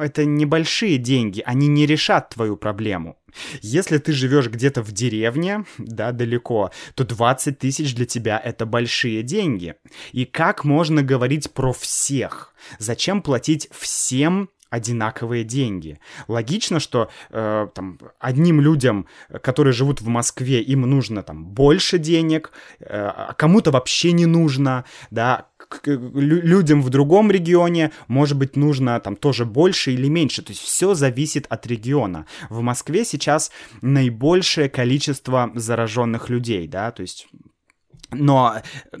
это 0.00 0.24
небольшие 0.24 0.98
деньги, 0.98 1.42
они 1.44 1.68
не 1.68 1.86
решат 1.86 2.30
твою 2.30 2.56
проблему. 2.56 3.16
Если 3.60 3.98
ты 3.98 4.12
живешь 4.12 4.48
где-то 4.48 4.82
в 4.82 4.92
деревне, 4.92 5.64
да, 5.78 6.12
далеко, 6.12 6.70
то 6.94 7.04
20 7.04 7.58
тысяч 7.58 7.94
для 7.94 8.06
тебя 8.06 8.40
это 8.42 8.66
большие 8.66 9.22
деньги. 9.22 9.74
И 10.12 10.24
как 10.24 10.64
можно 10.64 11.02
говорить 11.02 11.52
про 11.52 11.72
всех? 11.72 12.54
Зачем 12.78 13.22
платить 13.22 13.68
всем 13.70 14.50
одинаковые 14.70 15.44
деньги. 15.44 15.98
Логично, 16.28 16.80
что 16.80 17.10
э, 17.30 17.68
там, 17.74 17.98
одним 18.18 18.60
людям, 18.60 19.06
которые 19.42 19.72
живут 19.72 20.00
в 20.00 20.08
Москве, 20.08 20.60
им 20.60 20.82
нужно 20.82 21.22
там 21.22 21.44
больше 21.44 21.98
денег, 21.98 22.52
э, 22.80 22.86
а 22.88 23.34
кому-то 23.34 23.70
вообще 23.70 24.12
не 24.12 24.26
нужно, 24.26 24.84
да, 25.10 25.46
людям 25.84 26.82
в 26.82 26.88
другом 26.90 27.30
регионе, 27.30 27.92
может 28.06 28.36
быть, 28.36 28.56
нужно 28.56 28.98
там 29.00 29.16
тоже 29.16 29.44
больше 29.44 29.92
или 29.92 30.08
меньше. 30.08 30.42
То 30.42 30.52
есть 30.52 30.62
все 30.62 30.94
зависит 30.94 31.46
от 31.48 31.66
региона. 31.66 32.26
В 32.48 32.60
Москве 32.60 33.04
сейчас 33.04 33.50
наибольшее 33.82 34.68
количество 34.68 35.50
зараженных 35.54 36.30
людей, 36.30 36.66
да, 36.68 36.90
то 36.90 37.02
есть 37.02 37.28
но 38.10 38.56
э, 38.56 38.96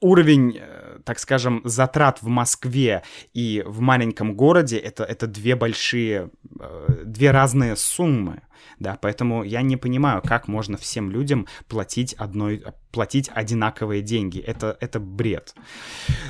уровень, 0.00 0.58
э, 0.60 0.98
так 1.04 1.18
скажем, 1.18 1.62
затрат 1.64 2.22
в 2.22 2.28
Москве 2.28 3.02
и 3.34 3.62
в 3.66 3.80
маленьком 3.80 4.34
городе 4.34 4.76
это, 4.78 5.04
это 5.04 5.26
две 5.26 5.56
большие, 5.56 6.30
э, 6.60 7.02
две 7.04 7.30
разные 7.30 7.76
суммы. 7.76 8.42
Да, 8.78 8.96
поэтому 9.00 9.42
я 9.42 9.62
не 9.62 9.76
понимаю, 9.76 10.22
как 10.22 10.48
можно 10.48 10.76
всем 10.76 11.10
людям 11.10 11.46
платить 11.68 12.14
одной, 12.14 12.64
платить 12.92 13.30
одинаковые 13.32 14.02
деньги. 14.02 14.38
Это, 14.38 14.76
это 14.80 15.00
бред. 15.00 15.54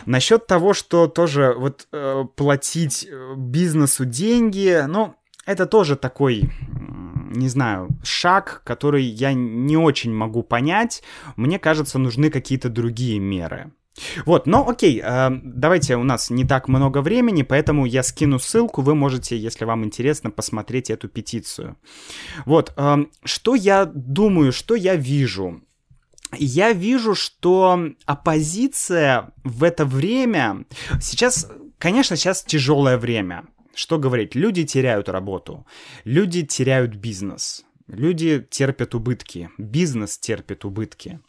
Насчет 0.06 0.46
того, 0.46 0.72
что 0.72 1.08
тоже 1.08 1.54
вот 1.56 1.88
платить 2.36 3.08
бизнесу 3.36 4.04
деньги, 4.06 4.82
ну, 4.86 5.14
это 5.44 5.66
тоже 5.66 5.96
такой 5.96 6.50
не 7.32 7.48
знаю, 7.48 7.88
шаг, 8.02 8.62
который 8.64 9.04
я 9.04 9.32
не 9.32 9.76
очень 9.76 10.14
могу 10.14 10.42
понять. 10.42 11.02
Мне 11.36 11.58
кажется, 11.58 11.98
нужны 11.98 12.30
какие-то 12.30 12.68
другие 12.68 13.18
меры. 13.18 13.72
Вот, 14.24 14.46
но 14.46 14.66
окей, 14.66 15.00
э, 15.04 15.30
давайте, 15.42 15.96
у 15.96 16.04
нас 16.04 16.30
не 16.30 16.44
так 16.44 16.68
много 16.68 17.02
времени, 17.02 17.42
поэтому 17.42 17.84
я 17.84 18.02
скину 18.02 18.38
ссылку, 18.38 18.80
вы 18.80 18.94
можете, 18.94 19.36
если 19.36 19.66
вам 19.66 19.84
интересно, 19.84 20.30
посмотреть 20.30 20.90
эту 20.90 21.08
петицию. 21.08 21.76
Вот, 22.46 22.72
э, 22.76 23.04
что 23.24 23.54
я 23.54 23.84
думаю, 23.84 24.52
что 24.52 24.74
я 24.74 24.96
вижу? 24.96 25.60
Я 26.38 26.72
вижу, 26.72 27.14
что 27.14 27.78
оппозиция 28.06 29.32
в 29.44 29.62
это 29.62 29.84
время... 29.84 30.64
Сейчас, 31.00 31.50
конечно, 31.78 32.16
сейчас 32.16 32.42
тяжелое 32.42 32.96
время. 32.96 33.44
Что 33.74 33.98
говорить? 33.98 34.34
Люди 34.34 34.64
теряют 34.64 35.08
работу, 35.08 35.66
люди 36.04 36.44
теряют 36.44 36.94
бизнес, 36.94 37.64
люди 37.86 38.46
терпят 38.50 38.94
убытки, 38.94 39.50
бизнес 39.58 40.18
терпит 40.18 40.64
убытки. 40.64 41.20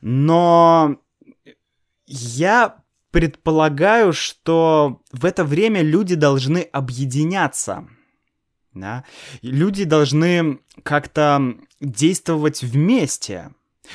Но 0.00 0.98
я 2.06 2.82
предполагаю, 3.10 4.12
что 4.12 5.02
в 5.12 5.24
это 5.24 5.44
время 5.44 5.82
люди 5.82 6.14
должны 6.14 6.60
объединяться. 6.60 7.88
Да? 8.74 9.04
Люди 9.42 9.84
должны 9.84 10.60
как-то 10.82 11.56
действовать 11.80 12.62
вместе 12.62 13.50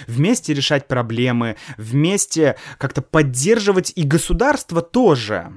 вместе 0.08 0.54
решать 0.56 0.88
проблемы, 0.88 1.56
вместе 1.78 2.58
как-то 2.80 3.04
поддерживать 3.04 3.94
и 3.96 4.04
государство 4.04 4.82
тоже 4.82 5.54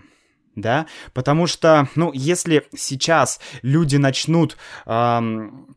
да, 0.57 0.87
потому 1.13 1.47
что, 1.47 1.89
ну, 1.95 2.11
если 2.13 2.67
сейчас 2.77 3.39
люди 3.63 3.97
начнут 3.97 4.57
эм, 4.87 5.77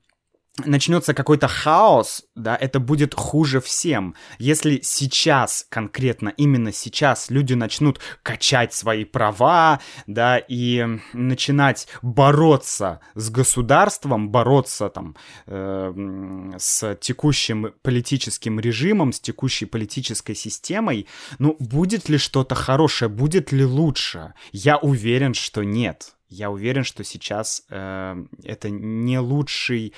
начнется 0.65 1.13
какой-то 1.13 1.47
хаос, 1.47 2.23
да, 2.35 2.55
это 2.55 2.79
будет 2.79 3.13
хуже 3.13 3.61
всем. 3.61 4.15
Если 4.37 4.79
сейчас, 4.81 5.65
конкретно 5.69 6.29
именно 6.29 6.71
сейчас, 6.71 7.29
люди 7.29 7.53
начнут 7.53 7.99
качать 8.23 8.73
свои 8.73 9.05
права, 9.05 9.79
да, 10.07 10.37
и 10.37 10.85
начинать 11.13 11.87
бороться 12.01 12.99
с 13.15 13.29
государством, 13.29 14.29
бороться 14.29 14.89
там 14.89 15.15
э, 15.47 16.51
с 16.57 16.95
текущим 17.01 17.73
политическим 17.81 18.59
режимом, 18.59 19.13
с 19.13 19.19
текущей 19.19 19.65
политической 19.65 20.35
системой, 20.35 21.07
ну, 21.39 21.55
будет 21.59 22.09
ли 22.09 22.17
что-то 22.17 22.55
хорошее, 22.55 23.09
будет 23.09 23.51
ли 23.51 23.65
лучше? 23.65 24.33
Я 24.51 24.77
уверен, 24.77 25.33
что 25.33 25.63
нет 25.63 26.15
я 26.29 26.51
уверен, 26.51 26.83
что 26.83 27.03
сейчас 27.03 27.63
э, 27.69 28.25
это 28.43 28.69
не 28.69 29.19
лучший, 29.19 29.93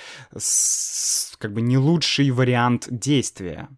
как 1.37 1.53
бы 1.53 1.61
не 1.61 1.77
лучший 1.77 2.31
вариант 2.31 2.87
действия. 2.89 3.69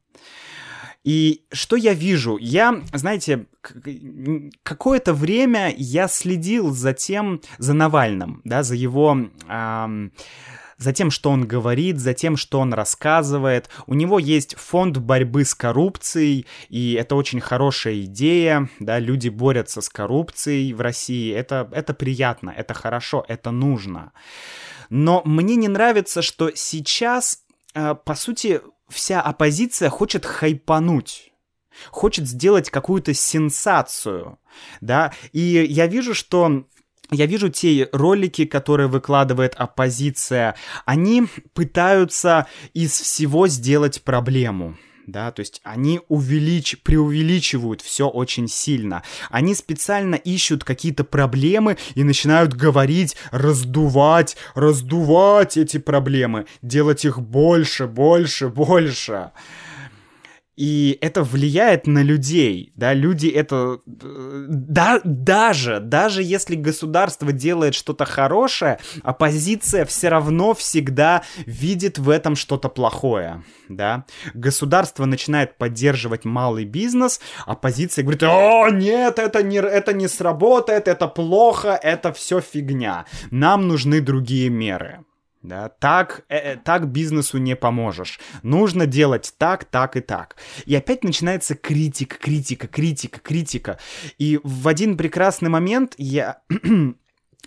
И 1.04 1.44
что 1.52 1.76
я 1.76 1.94
вижу? 1.94 2.38
Я, 2.38 2.82
знаете, 2.94 3.48
какое-то 4.64 5.14
время 5.14 5.74
я 5.76 6.08
следил 6.08 6.72
за 6.72 6.94
тем, 6.94 7.42
за 7.58 7.74
Навальным, 7.74 8.42
да, 8.44 8.64
за 8.64 8.76
его... 8.76 9.30
Э, 9.48 10.10
за 10.78 10.94
тем, 10.94 11.12
что 11.12 11.30
он 11.30 11.48
говорит, 11.48 12.00
за 12.00 12.14
тем, 12.14 12.38
что 12.38 12.60
он 12.60 12.74
рассказывает. 12.74 13.70
У 13.88 13.94
него 13.94 14.20
есть 14.20 14.56
фонд 14.56 14.98
борьбы 14.98 15.46
с 15.46 15.56
коррупцией, 15.56 16.46
и 16.70 16.94
это 16.94 17.16
очень 17.16 17.42
хорошая 17.42 18.02
идея, 18.02 18.70
да, 18.80 19.00
люди 19.00 19.30
борются 19.30 19.82
с 19.82 19.90
коррупцией 19.90 20.74
в 20.74 20.82
России, 20.82 21.34
это, 21.34 21.70
это 21.72 21.94
приятно, 21.94 22.54
это 22.56 22.74
хорошо, 22.74 23.26
это 23.28 23.52
нужно. 23.52 24.12
Но 24.90 25.22
мне 25.26 25.56
не 25.56 25.68
нравится, 25.68 26.22
что 26.22 26.52
сейчас, 26.56 27.40
э, 27.74 27.96
по 27.96 28.16
сути, 28.16 28.62
вся 28.90 29.22
оппозиция 29.22 29.90
хочет 29.90 30.26
хайпануть 30.26 31.34
хочет 31.90 32.28
сделать 32.28 32.70
какую-то 32.70 33.14
сенсацию, 33.14 34.38
да, 34.82 35.12
и 35.32 35.40
я 35.40 35.88
вижу, 35.88 36.14
что 36.14 36.66
я 37.12 37.26
вижу 37.26 37.50
те 37.50 37.90
ролики, 37.92 38.46
которые 38.46 38.88
выкладывает 38.88 39.54
оппозиция, 39.56 40.56
они 40.86 41.28
пытаются 41.54 42.48
из 42.74 43.00
всего 43.00 43.48
сделать 43.48 44.02
проблему 44.04 44.78
да, 45.08 45.32
то 45.32 45.42
есть 45.42 45.62
они 45.64 46.02
увелич... 46.08 46.78
преувеличивают 46.82 47.82
все 47.82 48.08
очень 48.08 48.48
сильно. 48.48 49.04
Они 49.30 49.56
специально 49.56 50.16
ищут 50.16 50.64
какие-то 50.64 51.04
проблемы 51.04 51.78
и 51.96 52.04
начинают 52.04 52.54
говорить, 52.54 53.16
раздувать, 53.32 54.38
раздувать 54.56 55.58
эти 55.58 55.78
проблемы, 55.78 56.46
делать 56.62 57.06
их 57.06 57.20
больше, 57.20 57.88
больше, 57.88 58.50
больше. 58.50 59.32
И 60.56 61.00
это 61.02 61.24
влияет 61.24 61.88
на 61.88 62.04
людей, 62.04 62.74
да, 62.76 62.94
люди 62.94 63.28
это... 63.28 63.80
Да, 63.86 65.02
даже, 65.04 65.80
даже 65.80 66.22
если 66.22 66.56
государство 66.56 67.32
делает 67.32 67.74
что-то 67.74 68.06
хорошее, 68.06 68.80
оппозиция 69.02 69.86
все 69.86 70.10
равно 70.10 70.54
всегда 70.54 71.24
видит 71.48 71.98
в 71.98 72.10
этом 72.10 72.36
что-то 72.36 72.70
плохое, 72.70 73.44
да. 73.68 74.06
Государство 74.36 75.06
начинает 75.06 75.58
поддерживать 75.58 76.24
малый 76.24 76.66
бизнес, 76.66 77.20
оппозиция 77.48 78.04
говорит, 78.04 78.22
о, 78.24 78.70
нет, 78.70 79.18
это 79.18 79.42
не, 79.42 79.58
это 79.58 79.94
не 79.94 80.08
сработает, 80.08 80.88
это 80.88 81.08
плохо, 81.08 81.80
это 81.82 82.14
все 82.14 82.42
фигня, 82.42 83.06
нам 83.32 83.68
нужны 83.68 84.02
другие 84.02 84.50
меры 84.50 85.04
Да, 85.44 85.68
так, 85.68 86.24
э, 86.30 86.38
э, 86.38 86.56
так 86.56 86.88
бизнесу 86.88 87.38
не 87.38 87.58
поможешь. 87.58 88.20
Нужно 88.44 88.86
делать 88.86 89.34
так, 89.38 89.66
так 89.66 89.98
и 89.98 90.00
так. 90.00 90.38
И 90.66 90.74
опять 90.74 91.04
начинается 91.04 91.56
критика, 91.56 92.16
критика, 92.16 92.68
критика, 92.68 93.20
критика. 93.20 93.78
И 94.18 94.40
в 94.44 94.68
один 94.70 94.96
прекрасный 94.96 95.50
момент 95.50 95.96
я 95.98 96.38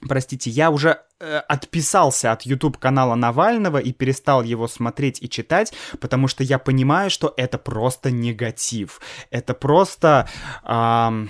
простите, 0.06 0.50
я 0.50 0.70
уже 0.70 1.00
э, 1.20 1.38
отписался 1.38 2.32
от 2.32 2.42
YouTube 2.42 2.76
канала 2.76 3.14
Навального 3.14 3.78
и 3.78 3.92
перестал 3.92 4.42
его 4.42 4.68
смотреть 4.68 5.22
и 5.22 5.28
читать, 5.30 5.72
потому 5.98 6.28
что 6.28 6.44
я 6.44 6.58
понимаю, 6.58 7.08
что 7.08 7.32
это 7.38 7.56
просто 7.56 8.10
негатив. 8.10 9.00
Это 9.30 9.54
просто... 9.54 10.28
Э, 10.64 11.26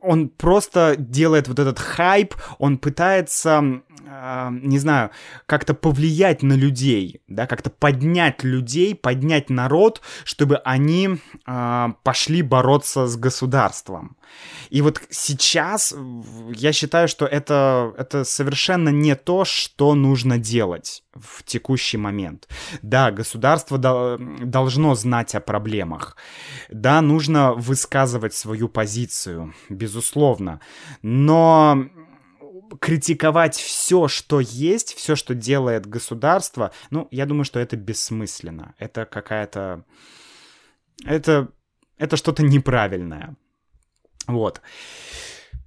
он 0.00 0.28
просто 0.28 0.96
делает 0.98 1.48
вот 1.48 1.58
этот 1.58 1.78
хайп, 1.78 2.34
он 2.58 2.78
пытается, 2.78 3.82
э, 4.06 4.48
не 4.50 4.78
знаю, 4.78 5.10
как-то 5.46 5.74
повлиять 5.74 6.42
на 6.42 6.54
людей, 6.54 7.20
да, 7.28 7.46
как-то 7.46 7.70
поднять 7.70 8.42
людей, 8.42 8.94
поднять 8.94 9.50
народ, 9.50 10.00
чтобы 10.24 10.56
они 10.58 11.18
э, 11.46 11.88
пошли 12.02 12.42
бороться 12.42 13.06
с 13.06 13.16
государством. 13.16 14.16
И 14.70 14.80
вот 14.82 15.02
сейчас 15.10 15.94
я 16.54 16.72
считаю, 16.72 17.08
что 17.08 17.26
это, 17.26 17.92
это 17.98 18.24
совершенно 18.24 18.88
не 18.88 19.14
то, 19.14 19.44
что 19.44 19.94
нужно 19.94 20.38
делать 20.38 21.02
в 21.14 21.42
текущий 21.42 21.98
момент. 21.98 22.48
Да, 22.82 23.10
государство 23.10 23.78
до, 23.78 24.18
должно 24.18 24.94
знать 24.94 25.34
о 25.34 25.40
проблемах. 25.40 26.16
Да, 26.70 27.00
нужно 27.00 27.52
высказывать 27.52 28.34
свою 28.34 28.68
позицию, 28.68 29.54
безусловно. 29.68 30.60
Но 31.02 31.86
критиковать 32.80 33.56
все, 33.56 34.08
что 34.08 34.40
есть, 34.40 34.94
все, 34.94 35.16
что 35.16 35.34
делает 35.34 35.86
государство, 35.86 36.72
ну, 36.90 37.08
я 37.10 37.26
думаю, 37.26 37.44
что 37.44 37.60
это 37.60 37.76
бессмысленно. 37.76 38.74
Это 38.78 39.04
какая-то... 39.04 39.84
Это, 41.04 41.48
это 41.98 42.16
что-то 42.16 42.42
неправильное. 42.42 43.36
Вот. 44.26 44.62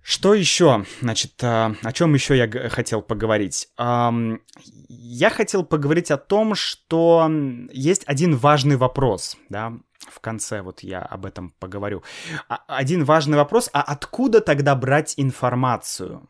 Что 0.07 0.35
еще? 0.35 0.85
Значит, 1.01 1.43
а, 1.43 1.73
о 1.81 1.91
чем 1.91 2.13
еще 2.13 2.37
я 2.37 2.69
хотел 2.69 3.01
поговорить? 3.01 3.69
Я 3.75 5.29
хотел 5.31 5.65
поговорить 5.65 6.11
о 6.11 6.17
том, 6.17 6.53
что 6.53 7.27
есть 7.71 8.03
один 8.05 8.35
важный 8.35 8.75
вопрос, 8.75 9.35
да, 9.49 9.73
в 9.97 10.19
конце 10.19 10.61
вот 10.61 10.81
я 10.81 10.99
об 10.99 11.25
этом 11.25 11.55
поговорю. 11.57 12.03
А, 12.47 12.61
один 12.67 13.03
важный 13.03 13.35
вопрос, 13.35 13.67
а 13.73 13.81
откуда 13.81 14.41
тогда 14.41 14.75
брать 14.75 15.15
информацию? 15.17 16.29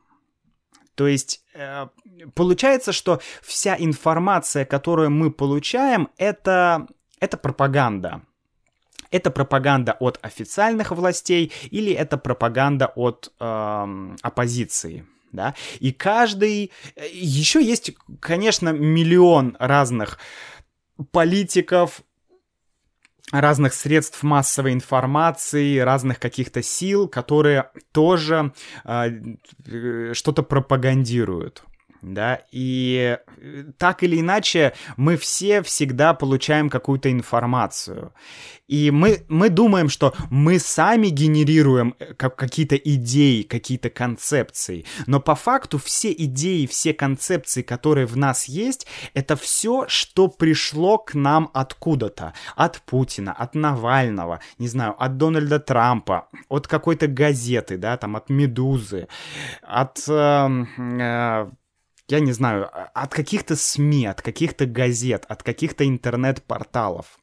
То 0.95 1.07
есть 1.07 1.43
э, 1.53 1.87
получается, 2.33 2.93
что 2.93 3.19
вся 3.41 3.75
информация, 3.77 4.63
которую 4.63 5.11
мы 5.11 5.31
получаем, 5.31 6.07
это, 6.15 6.87
это 7.19 7.35
пропаганда 7.35 8.21
это 9.11 9.31
пропаганда 9.31 9.93
от 9.99 10.19
официальных 10.21 10.91
властей 10.91 11.51
или 11.71 11.91
это 11.91 12.17
пропаганда 12.17 12.87
от 12.95 13.33
э, 13.39 14.15
оппозиции. 14.21 15.05
Да? 15.31 15.53
И 15.79 15.91
каждый... 15.91 16.71
Э, 16.95 17.07
Еще 17.11 17.63
есть, 17.63 17.93
конечно, 18.19 18.69
миллион 18.69 19.55
разных 19.59 20.17
политиков, 21.11 22.01
разных 23.31 23.73
средств 23.73 24.23
массовой 24.23 24.73
информации, 24.73 25.79
разных 25.79 26.19
каких-то 26.19 26.61
сил, 26.61 27.07
которые 27.07 27.71
тоже 27.91 28.53
э, 28.85 30.13
что-то 30.13 30.43
пропагандируют 30.43 31.63
да, 32.13 32.41
и 32.51 33.17
э, 33.37 33.63
так 33.77 34.03
или 34.03 34.19
иначе 34.19 34.73
мы 34.97 35.17
все 35.17 35.61
всегда 35.63 36.13
получаем 36.13 36.69
какую-то 36.69 37.11
информацию. 37.11 38.13
И 38.67 38.89
мы, 38.89 39.23
мы 39.27 39.49
думаем, 39.49 39.89
что 39.89 40.13
мы 40.29 40.59
сами 40.59 41.07
генерируем 41.07 41.95
э, 41.99 42.13
какие-то 42.13 42.75
идеи, 42.75 43.43
какие-то 43.43 43.89
концепции. 43.89 44.85
Но 45.07 45.19
по 45.19 45.35
факту 45.35 45.77
все 45.77 46.11
идеи, 46.11 46.65
все 46.65 46.93
концепции, 46.93 47.61
которые 47.61 48.05
в 48.05 48.17
нас 48.17 48.45
есть, 48.45 48.87
это 49.13 49.35
все, 49.35 49.85
что 49.87 50.27
пришло 50.27 50.97
к 50.97 51.13
нам 51.13 51.49
откуда-то. 51.53 52.33
От 52.55 52.81
Путина, 52.81 53.33
от 53.33 53.55
Навального, 53.55 54.39
не 54.57 54.67
знаю, 54.67 54.95
от 54.97 55.17
Дональда 55.17 55.59
Трампа, 55.59 56.27
от 56.49 56.67
какой-то 56.67 57.07
газеты, 57.07 57.77
да, 57.77 57.97
там, 57.97 58.15
от 58.15 58.29
Медузы, 58.29 59.07
от... 59.61 60.03
Э, 60.07 60.65
э, 60.77 61.49
я 62.07 62.19
не 62.19 62.31
знаю, 62.31 62.69
а, 62.71 62.91
от 62.93 63.13
каких-то 63.13 63.55
СМИ, 63.55 64.05
от 64.05 64.21
каких-то 64.21 64.65
газет, 64.65 65.25
от 65.27 65.43
каких-то 65.43 65.87
интернет-порталов. 65.87 67.19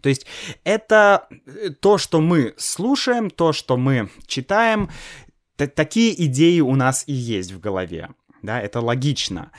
То 0.00 0.08
есть 0.08 0.26
это 0.64 1.28
э, 1.30 1.70
то, 1.70 1.98
что 1.98 2.20
мы 2.20 2.54
слушаем, 2.56 3.30
то, 3.30 3.52
что 3.52 3.76
мы 3.76 4.10
читаем, 4.26 4.90
такие 5.56 6.24
идеи 6.26 6.60
у 6.60 6.74
нас 6.74 7.04
и 7.06 7.12
есть 7.12 7.52
в 7.52 7.60
голове 7.60 8.10
да, 8.44 8.60
это 8.60 8.80
логично. 8.80 9.50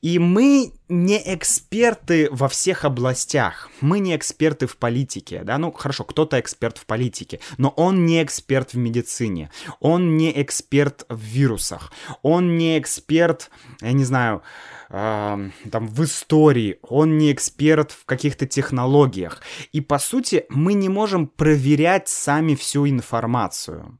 И 0.00 0.18
мы 0.18 0.72
не 0.88 1.20
эксперты 1.34 2.28
во 2.30 2.48
всех 2.48 2.84
областях, 2.84 3.68
мы 3.80 3.98
не 3.98 4.16
эксперты 4.16 4.66
в 4.66 4.76
политике, 4.76 5.42
да, 5.44 5.58
ну 5.58 5.72
хорошо, 5.72 6.04
кто-то 6.04 6.38
эксперт 6.38 6.78
в 6.78 6.86
политике, 6.86 7.40
но 7.58 7.70
он 7.70 8.06
не 8.06 8.22
эксперт 8.22 8.74
в 8.74 8.76
медицине, 8.76 9.50
он 9.80 10.16
не 10.16 10.40
эксперт 10.40 11.04
в 11.08 11.20
вирусах, 11.20 11.92
он 12.22 12.56
не 12.56 12.78
эксперт, 12.78 13.50
я 13.80 13.92
не 13.92 14.04
знаю, 14.04 14.42
э, 14.88 15.50
там 15.70 15.88
в 15.88 16.04
истории, 16.04 16.78
он 16.82 17.18
не 17.18 17.32
эксперт 17.32 17.90
в 17.90 18.04
каких-то 18.04 18.46
технологиях. 18.46 19.42
И 19.72 19.80
по 19.80 19.98
сути 19.98 20.46
мы 20.48 20.74
не 20.74 20.88
можем 20.88 21.26
проверять 21.26 22.08
сами 22.08 22.54
всю 22.54 22.88
информацию. 22.88 23.98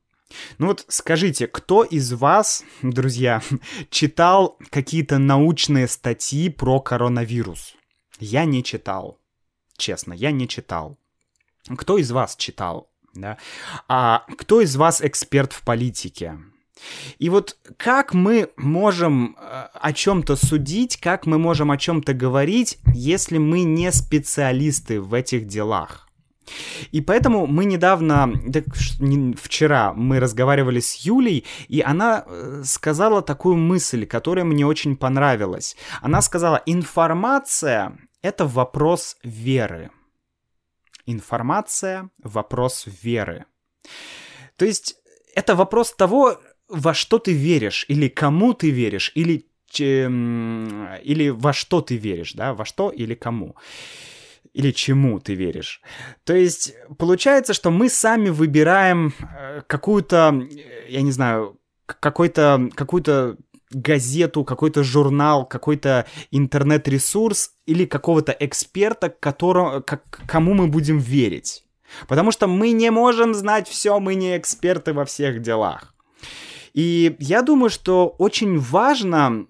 Ну 0.58 0.68
вот 0.68 0.84
скажите, 0.88 1.46
кто 1.46 1.84
из 1.84 2.12
вас, 2.12 2.64
друзья, 2.82 3.42
читал 3.90 4.58
какие-то 4.70 5.18
научные 5.18 5.88
статьи 5.88 6.48
про 6.50 6.80
коронавирус? 6.80 7.74
Я 8.20 8.44
не 8.44 8.62
читал. 8.62 9.18
Честно, 9.76 10.12
я 10.12 10.30
не 10.32 10.48
читал. 10.48 10.98
Кто 11.76 11.98
из 11.98 12.10
вас 12.10 12.36
читал? 12.36 12.90
Да? 13.14 13.38
А 13.88 14.24
кто 14.36 14.60
из 14.60 14.76
вас 14.76 15.02
эксперт 15.02 15.52
в 15.52 15.62
политике? 15.62 16.38
И 17.18 17.28
вот 17.28 17.56
как 17.76 18.14
мы 18.14 18.50
можем 18.56 19.36
э, 19.36 19.68
о 19.72 19.92
чем-то 19.92 20.36
судить, 20.36 20.96
как 20.98 21.26
мы 21.26 21.38
можем 21.38 21.70
о 21.70 21.76
чем-то 21.76 22.14
говорить, 22.14 22.78
если 22.94 23.38
мы 23.38 23.64
не 23.64 23.90
специалисты 23.90 25.00
в 25.00 25.14
этих 25.14 25.46
делах? 25.46 26.07
И 26.92 27.00
поэтому 27.00 27.46
мы 27.46 27.64
недавно, 27.64 28.32
да, 28.46 28.62
вчера 29.36 29.92
мы 29.94 30.20
разговаривали 30.20 30.80
с 30.80 31.06
Юлей, 31.06 31.44
и 31.68 31.80
она 31.80 32.24
э, 32.26 32.62
сказала 32.64 33.22
такую 33.22 33.56
мысль, 33.56 34.06
которая 34.06 34.44
мне 34.44 34.66
очень 34.66 34.96
понравилась. 34.96 35.76
Она 36.00 36.22
сказала, 36.22 36.62
информация— 36.66 37.98
это 38.22 38.46
вопрос 38.46 39.16
веры. 39.22 39.90
Информация— 41.06 42.10
вопрос 42.22 42.86
веры. 43.02 43.44
То 44.56 44.64
есть 44.64 44.96
это 45.34 45.54
вопрос 45.54 45.94
того, 45.94 46.38
во 46.68 46.94
что 46.94 47.18
ты 47.18 47.32
веришь, 47.32 47.86
или 47.88 48.08
кому 48.08 48.54
ты 48.54 48.70
веришь, 48.70 49.12
или, 49.14 49.46
или 49.78 51.28
во 51.30 51.52
что 51.52 51.80
ты 51.80 51.96
веришь, 51.96 52.34
да, 52.34 52.54
во 52.54 52.64
что 52.64 52.90
или 52.90 53.14
кому 53.14 53.56
или 54.58 54.72
чему 54.72 55.20
ты 55.20 55.34
веришь. 55.34 55.80
То 56.24 56.34
есть 56.34 56.74
получается, 56.98 57.54
что 57.54 57.70
мы 57.70 57.88
сами 57.88 58.28
выбираем 58.28 59.14
э, 59.20 59.62
какую-то, 59.68 60.34
э, 60.34 60.90
я 60.90 61.02
не 61.02 61.12
знаю, 61.12 61.60
какой-то, 61.86 62.68
какую-то 62.74 63.36
газету, 63.70 64.42
какой-то 64.42 64.82
журнал, 64.82 65.46
какой-то 65.46 66.06
интернет-ресурс 66.32 67.52
или 67.66 67.84
какого-то 67.84 68.36
эксперта, 68.40 69.10
которому, 69.10 69.80
к 69.80 70.00
кому 70.26 70.54
мы 70.54 70.66
будем 70.66 70.98
верить. 70.98 71.64
Потому 72.08 72.32
что 72.32 72.48
мы 72.48 72.72
не 72.72 72.90
можем 72.90 73.34
знать 73.34 73.68
все, 73.68 74.00
мы 74.00 74.16
не 74.16 74.36
эксперты 74.36 74.92
во 74.92 75.04
всех 75.04 75.40
делах. 75.40 75.94
И 76.74 77.14
я 77.20 77.42
думаю, 77.42 77.70
что 77.70 78.08
очень 78.18 78.58
важно 78.58 79.46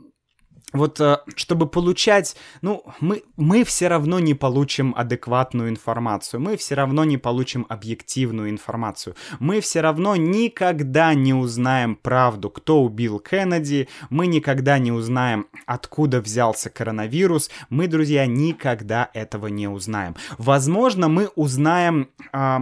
вот 0.73 1.01
э, 1.01 1.19
чтобы 1.35 1.67
получать, 1.67 2.37
ну, 2.61 2.85
мы, 3.01 3.23
мы 3.37 3.65
все 3.65 3.89
равно 3.89 4.19
не 4.19 4.35
получим 4.35 4.95
адекватную 4.97 5.71
информацию, 5.71 6.41
мы 6.41 6.57
все 6.57 6.75
равно 6.75 7.05
не 7.05 7.17
получим 7.17 7.65
объективную 7.69 8.51
информацию, 8.51 9.17
мы 9.39 9.61
все 9.61 9.81
равно 9.81 10.17
никогда 10.17 11.15
не 11.15 11.33
узнаем 11.33 11.97
правду, 11.97 12.51
кто 12.51 12.83
убил 12.83 13.19
Кеннеди, 13.19 13.89
мы 14.11 14.27
никогда 14.27 14.79
не 14.79 14.93
узнаем, 14.93 15.47
откуда 15.67 16.21
взялся 16.21 16.69
коронавирус, 16.69 17.51
мы, 17.71 17.89
друзья, 17.89 18.27
никогда 18.27 19.11
этого 19.15 19.47
не 19.47 19.69
узнаем. 19.69 20.17
Возможно, 20.37 21.09
мы 21.09 21.29
узнаем 21.35 22.11
э, 22.33 22.59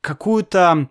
какую-то 0.00 0.88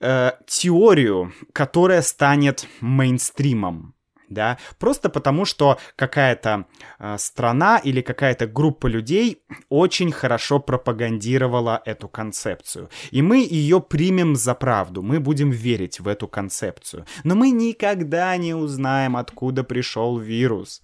э, 0.00 0.32
теорию, 0.46 1.32
которая 1.54 2.02
станет 2.02 2.68
мейнстримом 2.80 3.95
да, 4.28 4.58
просто 4.78 5.08
потому 5.08 5.44
что 5.44 5.78
какая-то 5.96 6.66
э, 6.98 7.16
страна 7.18 7.78
или 7.78 8.00
какая-то 8.00 8.46
группа 8.46 8.86
людей 8.86 9.42
очень 9.68 10.12
хорошо 10.12 10.60
пропагандировала 10.60 11.82
эту 11.84 12.08
концепцию. 12.08 12.88
И 13.10 13.22
мы 13.22 13.38
ее 13.38 13.80
примем 13.80 14.36
за 14.36 14.54
правду, 14.54 15.02
мы 15.02 15.20
будем 15.20 15.50
верить 15.50 16.00
в 16.00 16.08
эту 16.08 16.28
концепцию. 16.28 17.06
Но 17.24 17.34
мы 17.34 17.50
никогда 17.50 18.36
не 18.36 18.54
узнаем, 18.54 19.16
откуда 19.16 19.64
пришел 19.64 20.18
вирус. 20.18 20.82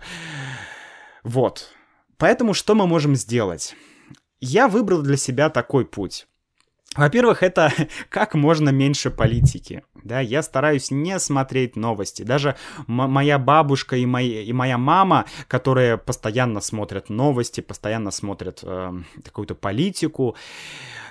Вот. 1.22 1.70
Поэтому 2.18 2.54
что 2.54 2.74
мы 2.74 2.86
можем 2.86 3.16
сделать? 3.16 3.74
Я 4.40 4.68
выбрал 4.68 5.02
для 5.02 5.16
себя 5.16 5.50
такой 5.50 5.84
путь. 5.84 6.26
Во-первых, 6.96 7.42
это 7.42 7.72
как 8.08 8.34
можно 8.34 8.68
меньше 8.70 9.10
политики. 9.10 9.82
Да, 10.04 10.20
я 10.20 10.42
стараюсь 10.42 10.90
не 10.90 11.18
смотреть 11.18 11.76
новости. 11.76 12.22
Даже 12.22 12.56
моя 12.86 13.38
бабушка 13.38 13.96
и, 13.96 14.04
мои, 14.04 14.44
и 14.44 14.52
моя 14.52 14.78
мама, 14.78 15.26
которые 15.48 15.96
постоянно 15.96 16.60
смотрят 16.60 17.08
новости, 17.08 17.60
постоянно 17.60 18.10
смотрят 18.10 18.60
э, 18.62 18.92
какую-то 19.24 19.54
политику, 19.54 20.36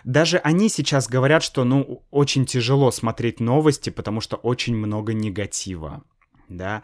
даже 0.03 0.37
они 0.37 0.69
сейчас 0.69 1.07
говорят, 1.07 1.43
что 1.43 1.63
ну 1.63 2.03
очень 2.11 2.45
тяжело 2.45 2.91
смотреть 2.91 3.39
новости, 3.39 3.89
потому 3.89 4.21
что 4.21 4.35
очень 4.37 4.75
много 4.75 5.13
негатива. 5.13 6.03
Да, 6.49 6.83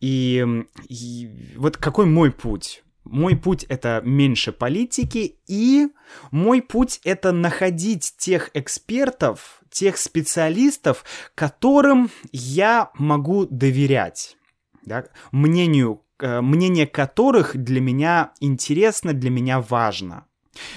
и, 0.00 0.44
и 0.88 1.54
вот 1.56 1.76
какой 1.76 2.06
мой 2.06 2.32
путь? 2.32 2.83
Мой 3.04 3.36
путь 3.36 3.64
это 3.64 4.00
меньше 4.04 4.52
политики, 4.52 5.36
и 5.46 5.88
мой 6.30 6.62
путь 6.62 7.00
это 7.04 7.32
находить 7.32 8.14
тех 8.16 8.50
экспертов, 8.54 9.62
тех 9.70 9.96
специалистов, 9.98 11.04
которым 11.34 12.10
я 12.32 12.90
могу 12.94 13.46
доверять, 13.46 14.36
да, 14.84 15.04
мнению, 15.32 16.02
э, 16.20 16.40
мнение 16.40 16.86
которых 16.86 17.56
для 17.56 17.80
меня 17.80 18.32
интересно, 18.40 19.12
для 19.12 19.30
меня 19.30 19.60
важно. 19.60 20.26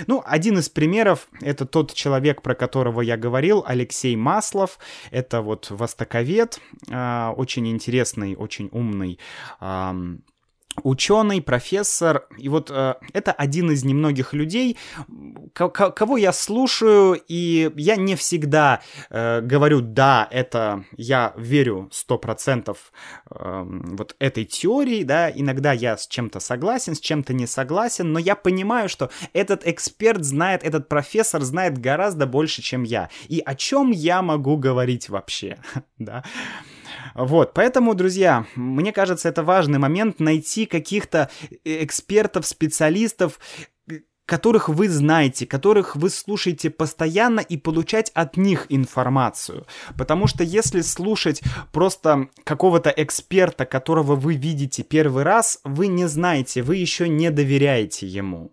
Ну, 0.07 0.23
один 0.25 0.57
из 0.57 0.69
примеров— 0.69 1.27
это 1.41 1.65
тот 1.65 1.93
человек, 1.93 2.41
про 2.41 2.55
которого 2.55 3.01
я 3.01 3.15
говорил, 3.15 3.63
Алексей 3.65 4.15
Маслов. 4.15 4.79
Это 5.11 5.41
вот 5.41 5.69
востоковед, 5.69 6.59
э, 6.89 7.27
очень 7.37 7.67
интересный, 7.67 8.35
очень 8.35 8.69
умный 8.71 9.19
ученый, 10.83 11.41
профессор, 11.41 12.27
и 12.37 12.49
вот 12.49 12.69
э, 12.71 12.95
это 13.13 13.31
один 13.31 13.71
из 13.71 13.83
немногих 13.83 14.33
людей, 14.33 14.77
кого 15.53 16.17
я 16.17 16.33
слушаю, 16.33 17.19
и 17.27 17.71
я 17.75 17.95
не 17.95 18.15
всегда 18.15 18.81
э, 19.09 19.41
говорю, 19.41 19.81
да, 19.81 20.27
это 20.31 20.83
я 20.95 21.33
верю 21.37 21.89
сто 21.91 22.17
процентов 22.17 22.91
э, 23.29 23.63
вот 23.65 24.15
этой 24.19 24.45
теории, 24.45 25.03
да, 25.03 25.29
иногда 25.29 25.73
я 25.73 25.97
с 25.97 26.07
чем-то 26.07 26.39
согласен, 26.39 26.95
с 26.95 26.99
чем-то 26.99 27.33
не 27.33 27.47
согласен, 27.47 28.11
но 28.13 28.19
я 28.19 28.35
понимаю, 28.35 28.89
что 28.89 29.09
этот 29.33 29.67
эксперт 29.67 30.23
знает, 30.23 30.63
этот 30.63 30.87
профессор 30.87 31.41
знает 31.41 31.77
гораздо 31.77 32.27
больше, 32.27 32.61
чем 32.61 32.83
я, 32.83 33.09
и 33.27 33.41
о 33.45 33.55
чем 33.55 33.91
я 33.91 34.21
могу 34.21 34.57
говорить 34.57 35.09
вообще, 35.09 35.57
да. 35.97 36.23
Вот, 37.15 37.53
поэтому, 37.53 37.93
друзья, 37.95 38.45
мне 38.55 38.91
кажется, 38.91 39.29
это 39.29 39.43
важный 39.43 39.79
момент 39.79 40.19
найти 40.19 40.65
каких-то 40.65 41.29
экспертов, 41.63 42.45
специалистов, 42.45 43.39
которых 44.27 44.67
вы 44.67 44.89
знаете, 44.89 45.47
которых 45.47 45.95
вы 45.95 46.09
слушаете 46.09 46.69
постоянно 46.69 47.39
и 47.39 47.57
получать 47.57 48.11
от 48.13 48.35
них 48.35 48.65
информацию. 48.69 49.65
Потому 49.97 50.27
что 50.27 50.43
если 50.43 50.81
слушать 50.81 51.41
просто 51.71 52.27
какого-то 52.43 52.93
эксперта, 52.95 53.65
которого 53.65 54.15
вы 54.15 54.35
видите 54.35 54.83
первый 54.83 55.23
раз, 55.23 55.61
вы 55.63 55.87
не 55.87 56.07
знаете, 56.07 56.61
вы 56.61 56.75
еще 56.75 57.07
не 57.07 57.31
доверяете 57.31 58.05
ему. 58.05 58.51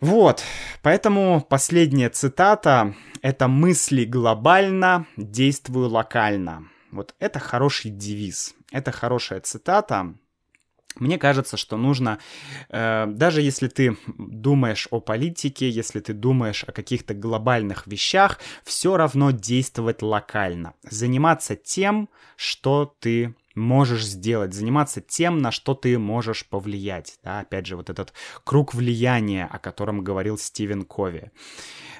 Вот, 0.00 0.42
поэтому 0.82 1.40
последняя 1.48 2.10
цитата— 2.10 2.94
это 3.22 3.48
«мысли 3.48 4.04
глобально, 4.04 5.06
действую 5.16 5.88
локально». 5.88 6.71
Вот 6.92 7.14
это 7.18 7.40
хороший 7.40 7.90
девиз, 7.90 8.54
это 8.70 8.92
хорошая 8.92 9.40
цитата. 9.40 10.14
Мне 10.96 11.18
кажется, 11.18 11.56
что 11.56 11.78
нужно, 11.78 12.18
э, 12.68 13.06
даже 13.08 13.40
если 13.40 13.68
ты 13.68 13.96
думаешь 14.18 14.88
о 14.90 15.00
политике, 15.00 15.70
если 15.70 16.00
ты 16.00 16.12
думаешь 16.12 16.64
о 16.64 16.72
каких-то 16.72 17.14
глобальных 17.14 17.86
вещах, 17.86 18.38
все 18.62 18.98
равно 18.98 19.30
действовать 19.30 20.02
локально, 20.02 20.74
заниматься 20.82 21.56
тем, 21.56 22.10
что 22.36 22.94
ты 23.00 23.34
можешь 23.54 24.04
сделать, 24.04 24.54
заниматься 24.54 25.00
тем, 25.00 25.38
на 25.38 25.50
что 25.50 25.74
ты 25.74 25.98
можешь 25.98 26.46
повлиять. 26.46 27.18
Да? 27.24 27.40
Опять 27.40 27.66
же, 27.66 27.76
вот 27.76 27.90
этот 27.90 28.12
круг 28.44 28.74
влияния, 28.74 29.48
о 29.50 29.58
котором 29.58 30.02
говорил 30.02 30.38
Стивен 30.38 30.82
Кови 30.82 31.30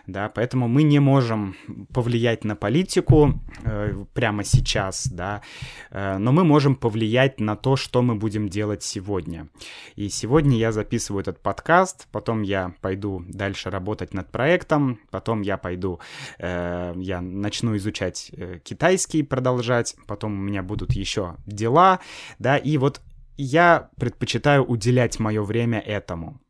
да, 0.07 0.29
поэтому 0.29 0.69
мы 0.69 0.83
не 0.83 0.99
можем 0.99 1.57
повлиять 1.93 2.45
на 2.45 2.57
политику 2.57 3.41
э, 3.65 4.05
прямо 4.15 4.45
сейчас, 4.45 5.07
да, 5.07 5.43
э, 5.91 6.19
но 6.19 6.33
мы 6.33 6.45
можем 6.45 6.75
повлиять 6.75 7.41
на 7.41 7.57
то, 7.57 7.77
что 7.77 8.03
мы 8.03 8.17
будем 8.17 8.49
делать 8.49 8.83
сегодня. 8.83 9.49
И 9.95 10.09
сегодня 10.09 10.57
я 10.57 10.73
записываю 10.73 11.23
этот 11.23 11.41
подкаст, 11.41 12.09
потом 12.11 12.43
я 12.43 12.75
пойду 12.81 13.25
дальше 13.29 13.71
работать 13.71 14.15
над 14.15 14.31
проектом, 14.31 14.99
потом 15.11 15.43
я 15.43 15.57
пойду, 15.57 16.01
э, 16.39 16.95
я 16.97 17.21
начну 17.21 17.77
изучать 17.77 18.31
э, 18.33 18.59
китайский, 18.63 19.23
продолжать, 19.23 19.95
потом 20.07 20.33
у 20.33 20.43
меня 20.43 20.63
будут 20.63 20.93
еще 20.93 21.37
дела, 21.47 22.01
да, 22.39 22.57
и 22.57 22.77
вот 22.79 23.01
я 23.37 23.91
предпочитаю 23.99 24.65
уделять 24.65 25.19
мое 25.19 25.43
время 25.43 25.81
этому. 25.81 26.41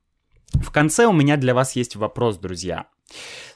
В 0.54 0.70
конце 0.70 1.06
у 1.06 1.12
меня 1.12 1.36
для 1.36 1.54
вас 1.54 1.76
есть 1.76 1.96
вопрос, 1.96 2.38
друзья. 2.38 2.86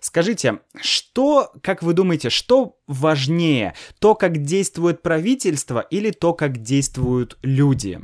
Скажите, 0.01 0.61
что, 0.81 1.53
как 1.63 1.83
вы 1.83 1.93
думаете, 1.93 2.31
что 2.31 2.79
важнее? 2.87 3.75
То, 3.99 4.15
как 4.15 4.43
действует 4.43 5.03
правительство 5.03 5.81
или 5.81 6.11
то, 6.11 6.35
как 6.35 6.59
действуют 6.59 7.39
люди? 7.43 8.01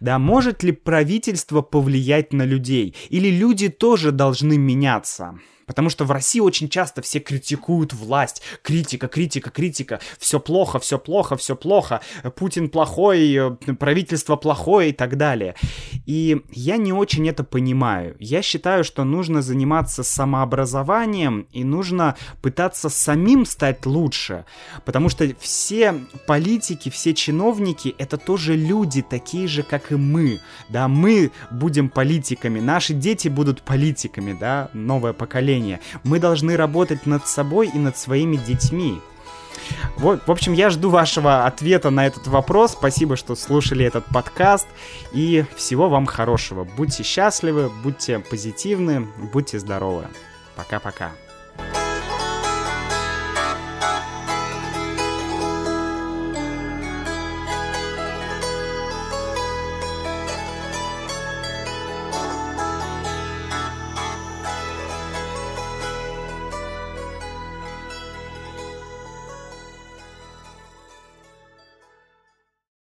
Да, 0.00 0.18
может 0.18 0.62
ли 0.62 0.72
правительство 0.72 1.62
повлиять 1.62 2.32
на 2.32 2.44
людей? 2.44 2.94
Или 3.08 3.30
люди 3.30 3.68
тоже 3.68 4.12
должны 4.12 4.58
меняться? 4.58 5.38
Потому 5.66 5.90
что 5.90 6.04
в 6.04 6.10
России 6.10 6.40
очень 6.40 6.68
часто 6.68 7.02
все 7.02 7.20
критикуют 7.20 7.92
власть. 7.92 8.42
Критика, 8.62 9.08
критика, 9.08 9.50
критика. 9.50 10.00
Все 10.18 10.40
плохо, 10.40 10.78
все 10.78 10.98
плохо, 10.98 11.36
все 11.36 11.56
плохо. 11.56 12.00
Путин 12.36 12.68
плохой, 12.68 13.34
э, 13.34 13.50
правительство 13.74 14.36
плохое 14.36 14.90
и 14.90 14.92
так 14.92 15.16
далее. 15.16 15.54
И 16.06 16.42
я 16.50 16.76
не 16.76 16.92
очень 16.92 17.28
это 17.28 17.44
понимаю. 17.44 18.16
Я 18.18 18.42
считаю, 18.42 18.84
что 18.84 19.04
нужно 19.04 19.42
заниматься 19.42 20.02
самообразованием 20.02 21.46
и 21.52 21.64
нужно 21.64 22.16
пытаться 22.40 22.88
самим 22.88 23.46
стать 23.46 23.86
лучше. 23.86 24.44
Потому 24.84 25.08
что 25.08 25.28
все 25.38 25.94
политики, 26.26 26.88
все 26.88 27.14
чиновники— 27.14 27.94
это 27.98 28.16
тоже 28.16 28.56
люди, 28.56 29.02
такие 29.02 29.46
же, 29.48 29.62
как 29.62 29.92
и 29.92 29.96
мы. 29.96 30.40
Да, 30.68 30.88
мы 30.88 31.30
будем 31.50 31.88
политиками, 31.88 32.60
наши 32.60 32.94
дети 32.94 33.28
будут 33.28 33.62
политиками, 33.62 34.36
да, 34.38 34.68
новое 34.72 35.12
поколение 35.12 35.51
поколения. 35.52 35.80
Мы 36.04 36.18
должны 36.18 36.56
работать 36.56 37.06
над 37.06 37.26
собой 37.26 37.70
и 37.72 37.78
над 37.78 37.96
своими 37.96 38.36
детьми. 38.36 39.00
Вот, 39.96 40.26
в 40.26 40.30
общем, 40.30 40.54
я 40.54 40.70
жду 40.70 40.90
вашего 40.90 41.46
ответа 41.46 41.90
на 41.90 42.06
этот 42.06 42.26
вопрос. 42.26 42.72
Спасибо, 42.72 43.16
что 43.16 43.36
слушали 43.36 43.84
этот 43.84 44.04
подкаст. 44.06 44.66
И 45.12 45.44
всего 45.56 45.88
вам 45.88 46.06
хорошего. 46.06 46.64
Будьте 46.64 47.02
счастливы, 47.02 47.70
будьте 47.82 48.18
позитивны, 48.18 49.06
будьте 49.32 49.58
здоровы. 49.58 50.06
Пока-пока. 50.56 51.12